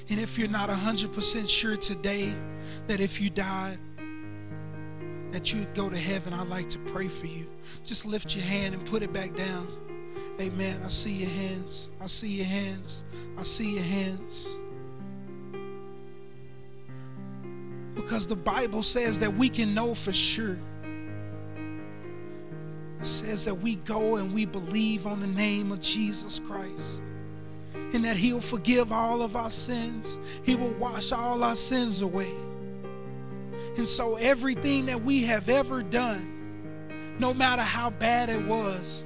[0.10, 2.34] And if you're not 100% sure today
[2.88, 3.78] that if you died,
[5.32, 7.47] that you would go to heaven, I'd like to pray for you.
[7.86, 9.68] Just lift your hand and put it back down.
[10.41, 10.80] Amen.
[10.84, 11.91] I see your hands.
[12.01, 13.03] I see your hands.
[13.38, 14.57] I see your hands.
[17.93, 20.57] Because the Bible says that we can know for sure.
[22.99, 27.03] It says that we go and we believe on the name of Jesus Christ
[27.94, 30.20] and that He'll forgive all of our sins.
[30.44, 32.32] He will wash all our sins away.
[33.78, 39.06] And so, everything that we have ever done, no matter how bad it was,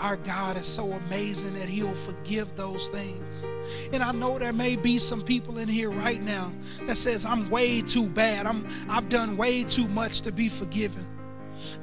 [0.00, 3.44] our God is so amazing that He'll forgive those things.
[3.92, 6.52] And I know there may be some people in here right now
[6.86, 8.46] that says, I'm way too bad.
[8.46, 11.06] I'm I've done way too much to be forgiven.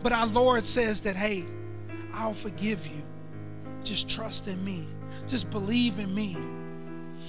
[0.02, 1.46] But our Lord says that, hey,
[2.14, 3.04] I'll forgive you.
[3.84, 4.88] Just trust in me.
[5.28, 6.36] Just believe in me.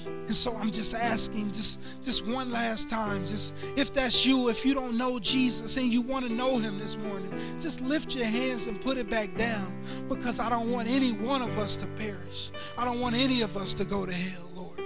[0.07, 4.65] And so I'm just asking, just, just one last time, just if that's you, if
[4.65, 8.27] you don't know Jesus and you want to know him this morning, just lift your
[8.27, 11.87] hands and put it back down because I don't want any one of us to
[11.87, 12.51] perish.
[12.77, 14.81] I don't want any of us to go to hell, Lord.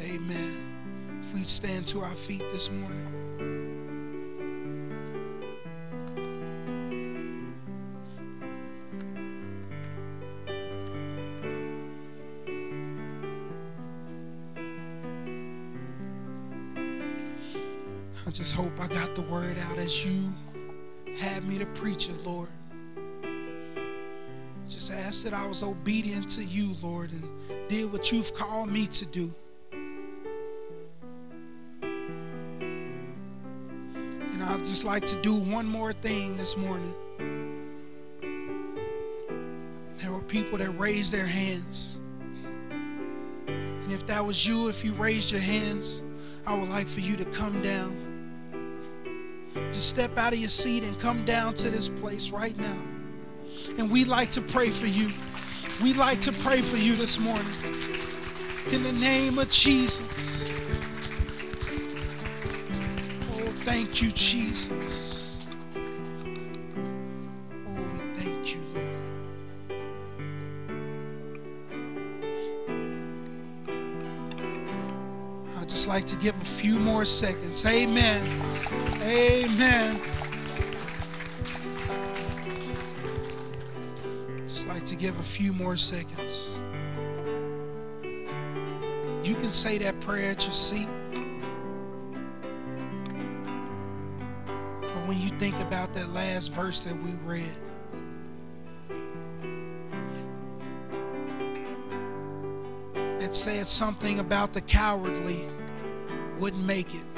[0.00, 1.20] Amen.
[1.22, 3.13] If we stand to our feet this morning.
[18.34, 20.28] Just hope I got the word out as you
[21.16, 22.48] had me to preach it, Lord.
[24.68, 27.22] Just ask that I was obedient to you, Lord, and
[27.68, 29.32] did what you've called me to do.
[34.32, 36.92] And I'd just like to do one more thing this morning.
[39.98, 42.00] There were people that raised their hands.
[43.46, 46.02] And if that was you, if you raised your hands,
[46.48, 48.03] I would like for you to come down
[49.54, 52.76] to step out of your seat and come down to this place right now.
[53.78, 55.10] And we'd like to pray for you.
[55.82, 57.46] We'd like to pray for you this morning.
[58.72, 60.52] In the name of Jesus.
[63.32, 65.38] Oh, thank you, Jesus.
[65.76, 68.86] Oh, we thank you, Lord.
[75.58, 77.66] I'd just like to give a few more seconds.
[77.66, 78.53] Amen.
[79.04, 80.00] Amen.
[84.46, 86.58] Just like to give a few more seconds.
[89.22, 90.88] You can say that prayer at your seat.
[94.80, 97.44] But when you think about that last verse that we read,
[103.22, 105.46] it said something about the cowardly
[106.38, 107.13] wouldn't make it.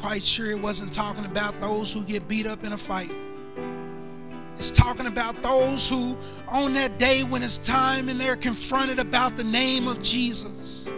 [0.00, 3.10] Quite sure it wasn't talking about those who get beat up in a fight.
[4.56, 6.16] It's talking about those who,
[6.48, 10.90] on that day when it's time and they're confronted about the name of Jesus,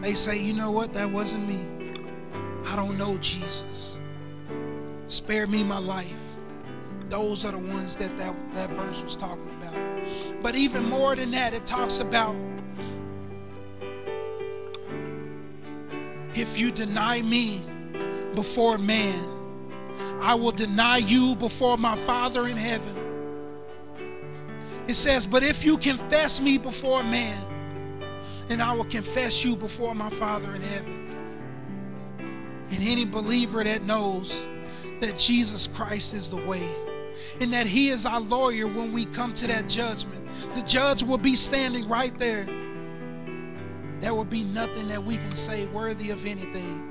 [0.00, 1.60] they say, you know what, that wasn't me.
[2.66, 4.00] I don't know Jesus.
[5.08, 6.14] Spare me my life.
[7.08, 10.42] Those are the ones that that, that verse was talking about.
[10.42, 12.36] But even more than that, it talks about
[16.34, 17.62] if you deny me,
[18.34, 19.28] before man.
[20.20, 22.94] I will deny you before my Father in heaven.
[24.86, 27.46] It says, But if you confess me before man,
[28.48, 30.96] then I will confess you before my Father in heaven.
[32.70, 34.46] And any believer that knows
[35.00, 36.68] that Jesus Christ is the way
[37.40, 41.18] and that He is our lawyer when we come to that judgment, the judge will
[41.18, 42.44] be standing right there.
[44.00, 46.89] There will be nothing that we can say worthy of anything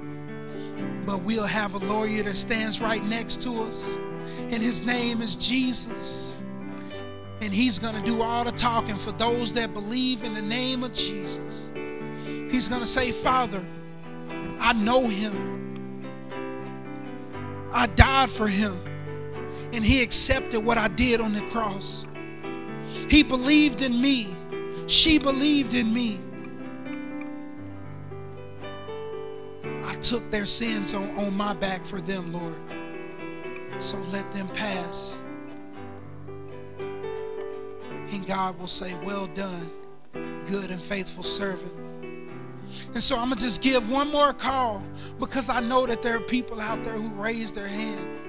[1.05, 3.97] but we'll have a lawyer that stands right next to us,
[4.35, 6.43] and his name is Jesus.
[7.41, 10.83] And he's going to do all the talking for those that believe in the name
[10.83, 11.71] of Jesus.
[12.25, 13.65] He's going to say, Father,
[14.59, 16.11] I know him.
[17.71, 18.81] I died for him.
[19.71, 22.07] And he accepted what I did on the cross.
[23.09, 24.35] He believed in me.
[24.87, 26.19] She believed in me.
[30.01, 32.61] Took their sins on, on my back for them, Lord.
[33.81, 35.23] So let them pass.
[38.11, 39.69] And God will say, Well done,
[40.45, 41.73] good and faithful servant.
[42.93, 44.83] And so I'm going to just give one more call
[45.19, 48.19] because I know that there are people out there who raise their hand.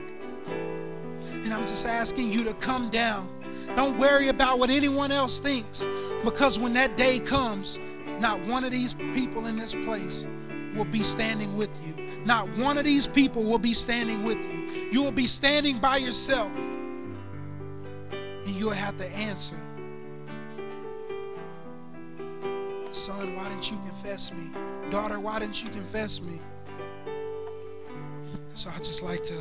[1.44, 3.28] And I'm just asking you to come down.
[3.76, 5.86] Don't worry about what anyone else thinks
[6.24, 7.78] because when that day comes,
[8.18, 10.26] not one of these people in this place
[10.74, 11.94] will be standing with you.
[12.24, 14.88] Not one of these people will be standing with you.
[14.92, 16.50] You will be standing by yourself.
[18.10, 19.56] And you'll have to answer
[22.92, 24.50] Son, why didn't you confess me?
[24.90, 26.40] Daughter, why didn't you confess me?
[28.54, 29.36] So I just like to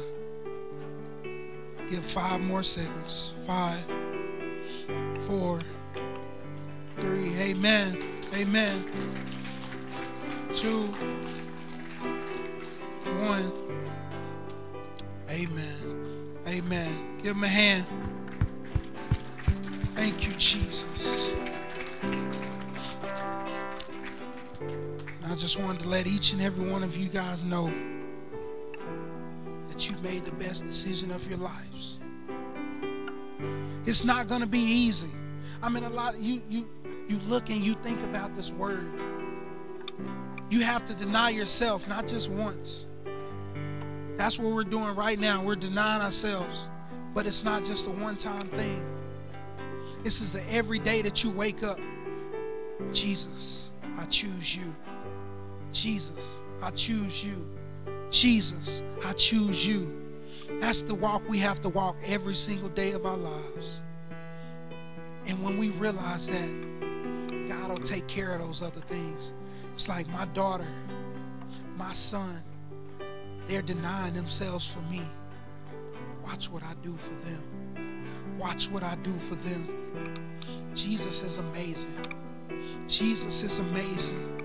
[1.90, 3.34] give five more seconds.
[3.48, 3.84] Five,
[5.22, 5.62] four,
[6.98, 7.34] three.
[7.40, 8.04] Amen.
[8.36, 8.86] Amen.
[10.54, 10.82] Two,
[13.28, 13.52] one.
[15.30, 16.36] Amen.
[16.47, 17.18] Amen.
[17.22, 17.86] Give him a hand.
[19.95, 21.36] Thank you, Jesus.
[25.26, 27.72] I just wanted to let each and every one of you guys know
[29.68, 32.00] that you made the best decision of your lives.
[33.86, 35.12] It's not going to be easy.
[35.62, 36.68] I mean, a lot of you you
[37.08, 38.91] you look and you think about this word.
[40.50, 42.88] You have to deny yourself, not just once.
[44.16, 45.43] That's what we're doing right now.
[45.43, 46.68] We're denying ourselves,
[47.14, 48.86] but it's not just a one-time thing.
[50.04, 51.80] This is the every day that you wake up.
[52.91, 54.76] Jesus, I choose you.
[55.72, 57.45] Jesus, I choose you.
[58.10, 59.95] Jesus, I choose you.
[60.60, 63.84] That's the walk we have to walk every single day of our lives.
[65.28, 69.34] And when we realize that, God will take care of those other things.
[69.80, 70.68] It's like my daughter,
[71.78, 72.36] my son,
[73.48, 75.02] they're denying themselves for me.
[76.22, 78.06] Watch what I do for them.
[78.38, 80.36] Watch what I do for them.
[80.76, 81.96] Jesus is amazing.
[82.88, 84.44] Jesus is amazing.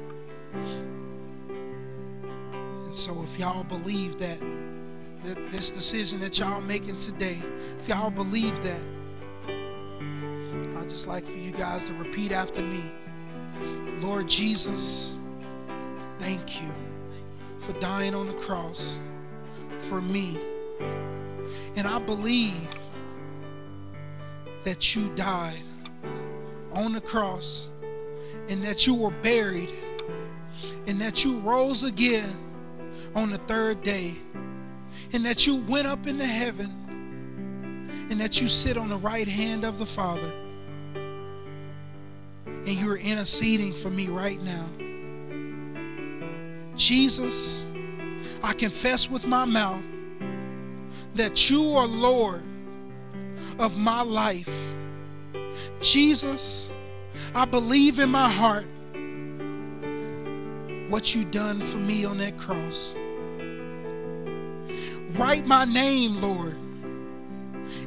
[2.86, 4.38] And So if y'all believe that,
[5.24, 7.42] that this decision that y'all making today,
[7.80, 8.80] if y'all believe that,
[10.78, 12.84] I'd just like for you guys to repeat after me.
[13.98, 15.18] Lord Jesus,
[16.18, 16.68] thank you
[17.58, 18.98] for dying on the cross
[19.78, 20.38] for me.
[21.76, 22.68] And I believe
[24.64, 25.62] that you died
[26.72, 27.68] on the cross
[28.48, 29.72] and that you were buried
[30.86, 32.38] and that you rose again
[33.14, 34.14] on the third day,
[35.12, 36.66] and that you went up into heaven,
[38.10, 40.32] and that you sit on the right hand of the Father,
[42.44, 44.66] and you're interceding for me right now.
[46.76, 47.66] Jesus,
[48.42, 49.82] I confess with my mouth
[51.14, 52.42] that you are Lord
[53.58, 54.74] of my life.
[55.80, 56.70] Jesus,
[57.34, 58.66] I believe in my heart
[60.90, 62.96] what you done for me on that cross.
[65.16, 66.56] Write my name, Lord,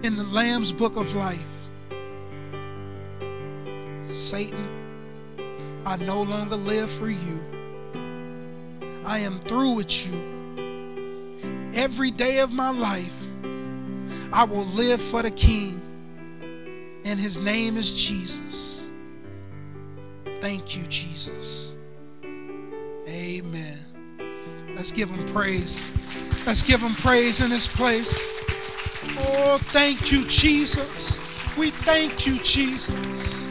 [0.03, 1.67] in the Lamb's book of life.
[4.05, 4.67] Satan,
[5.85, 7.56] I no longer live for you.
[9.07, 11.71] I am through with you.
[11.73, 13.23] Every day of my life,
[14.33, 15.81] I will live for the King,
[17.05, 18.89] and his name is Jesus.
[20.41, 21.77] Thank you, Jesus.
[23.07, 23.77] Amen.
[24.75, 25.93] Let's give him praise.
[26.45, 28.43] Let's give him praise in this place.
[29.19, 31.17] Oh, thank you, Jesus.
[31.57, 33.47] We thank you, Jesus.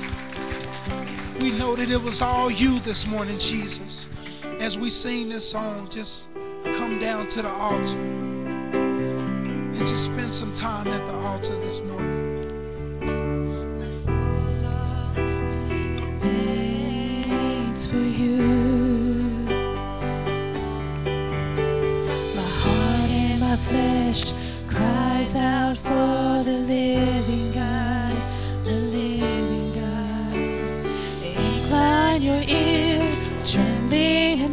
[1.41, 4.11] We know that it was all you this morning, Jesus.
[4.61, 6.29] As we sing this song, just
[6.65, 12.27] come down to the altar and just spend some time at the altar this morning.
[17.85, 18.39] for you.
[22.35, 24.33] My heart and my flesh
[24.67, 28.13] cries out for the living God,
[28.65, 30.35] the living God.
[31.23, 32.66] Incline your ear,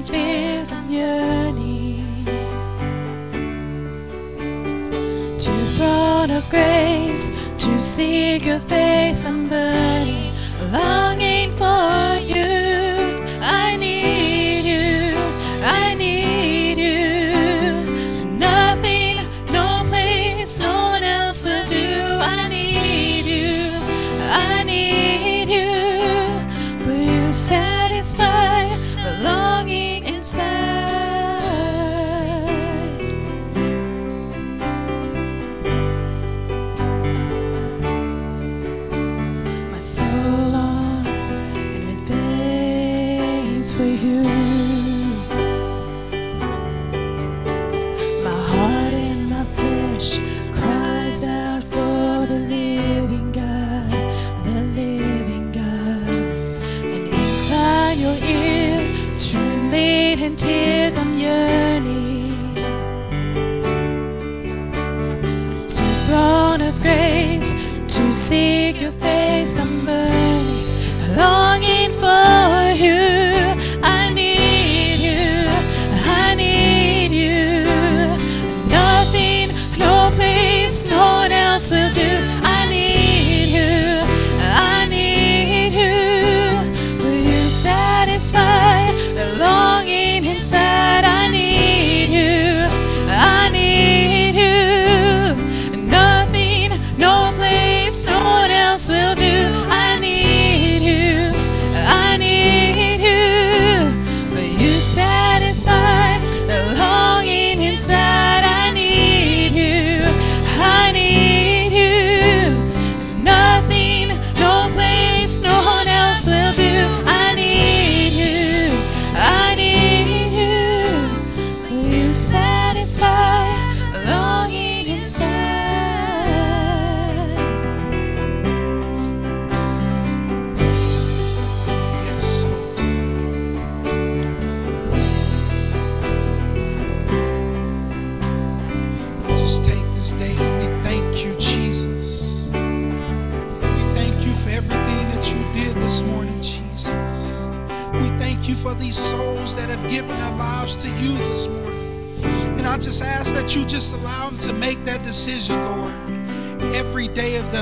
[0.09, 2.25] fears and yearning
[5.39, 9.25] to throne of grace to seek your face.
[9.25, 10.31] I'm burning,
[10.71, 11.12] longing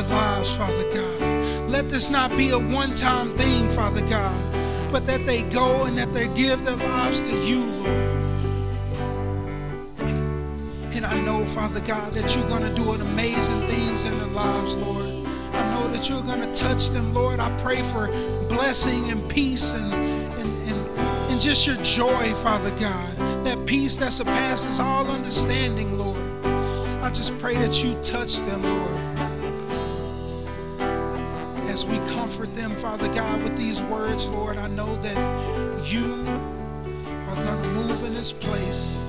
[0.01, 1.69] their lives, Father God.
[1.69, 4.53] Let this not be a one time thing, Father God,
[4.91, 7.87] but that they go and that they give their lives to you, Lord.
[10.93, 14.77] And I know, Father God, that you're going to do amazing things in their lives,
[14.77, 15.05] Lord.
[15.53, 17.39] I know that you're going to touch them, Lord.
[17.39, 18.07] I pray for
[18.47, 20.99] blessing and peace and, and, and,
[21.31, 23.17] and just your joy, Father God.
[23.45, 26.19] That peace that surpasses all understanding, Lord.
[27.03, 29.00] I just pray that you touch them, Lord.
[32.51, 35.17] Comfort them, Father God, with these words, Lord, I know that
[35.85, 36.23] you
[37.27, 39.01] are going to move in this place.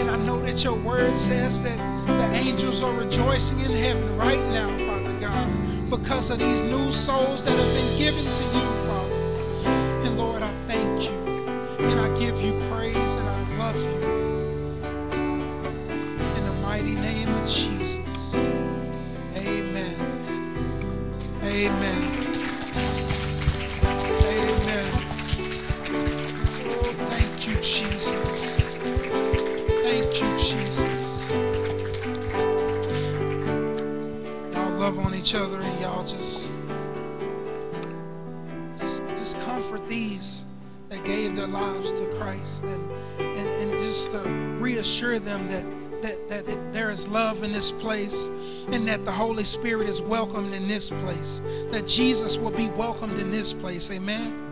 [0.00, 4.38] And I know that your word says that the angels are rejoicing in heaven right
[4.50, 9.16] now, Father God, because of these new souls that have been given to you, Father.
[10.06, 11.10] And Lord, I thank you.
[11.86, 14.00] And I give you praise and I love you.
[16.36, 18.34] In the mighty name of Jesus.
[19.36, 19.96] Amen.
[21.42, 21.99] Amen.
[28.00, 28.60] Jesus.
[29.82, 31.30] Thank you, Jesus.
[34.54, 36.54] Y'all love on each other and y'all just,
[38.78, 40.46] just, just comfort these
[40.88, 42.90] that gave their lives to Christ and,
[43.20, 44.18] and, and just to
[44.58, 45.66] reassure them that,
[46.02, 48.30] that, that it- there is love in this place
[48.72, 53.18] and that the Holy Spirit is welcomed in this place, that Jesus will be welcomed
[53.20, 53.90] in this place.
[53.90, 54.46] Amen.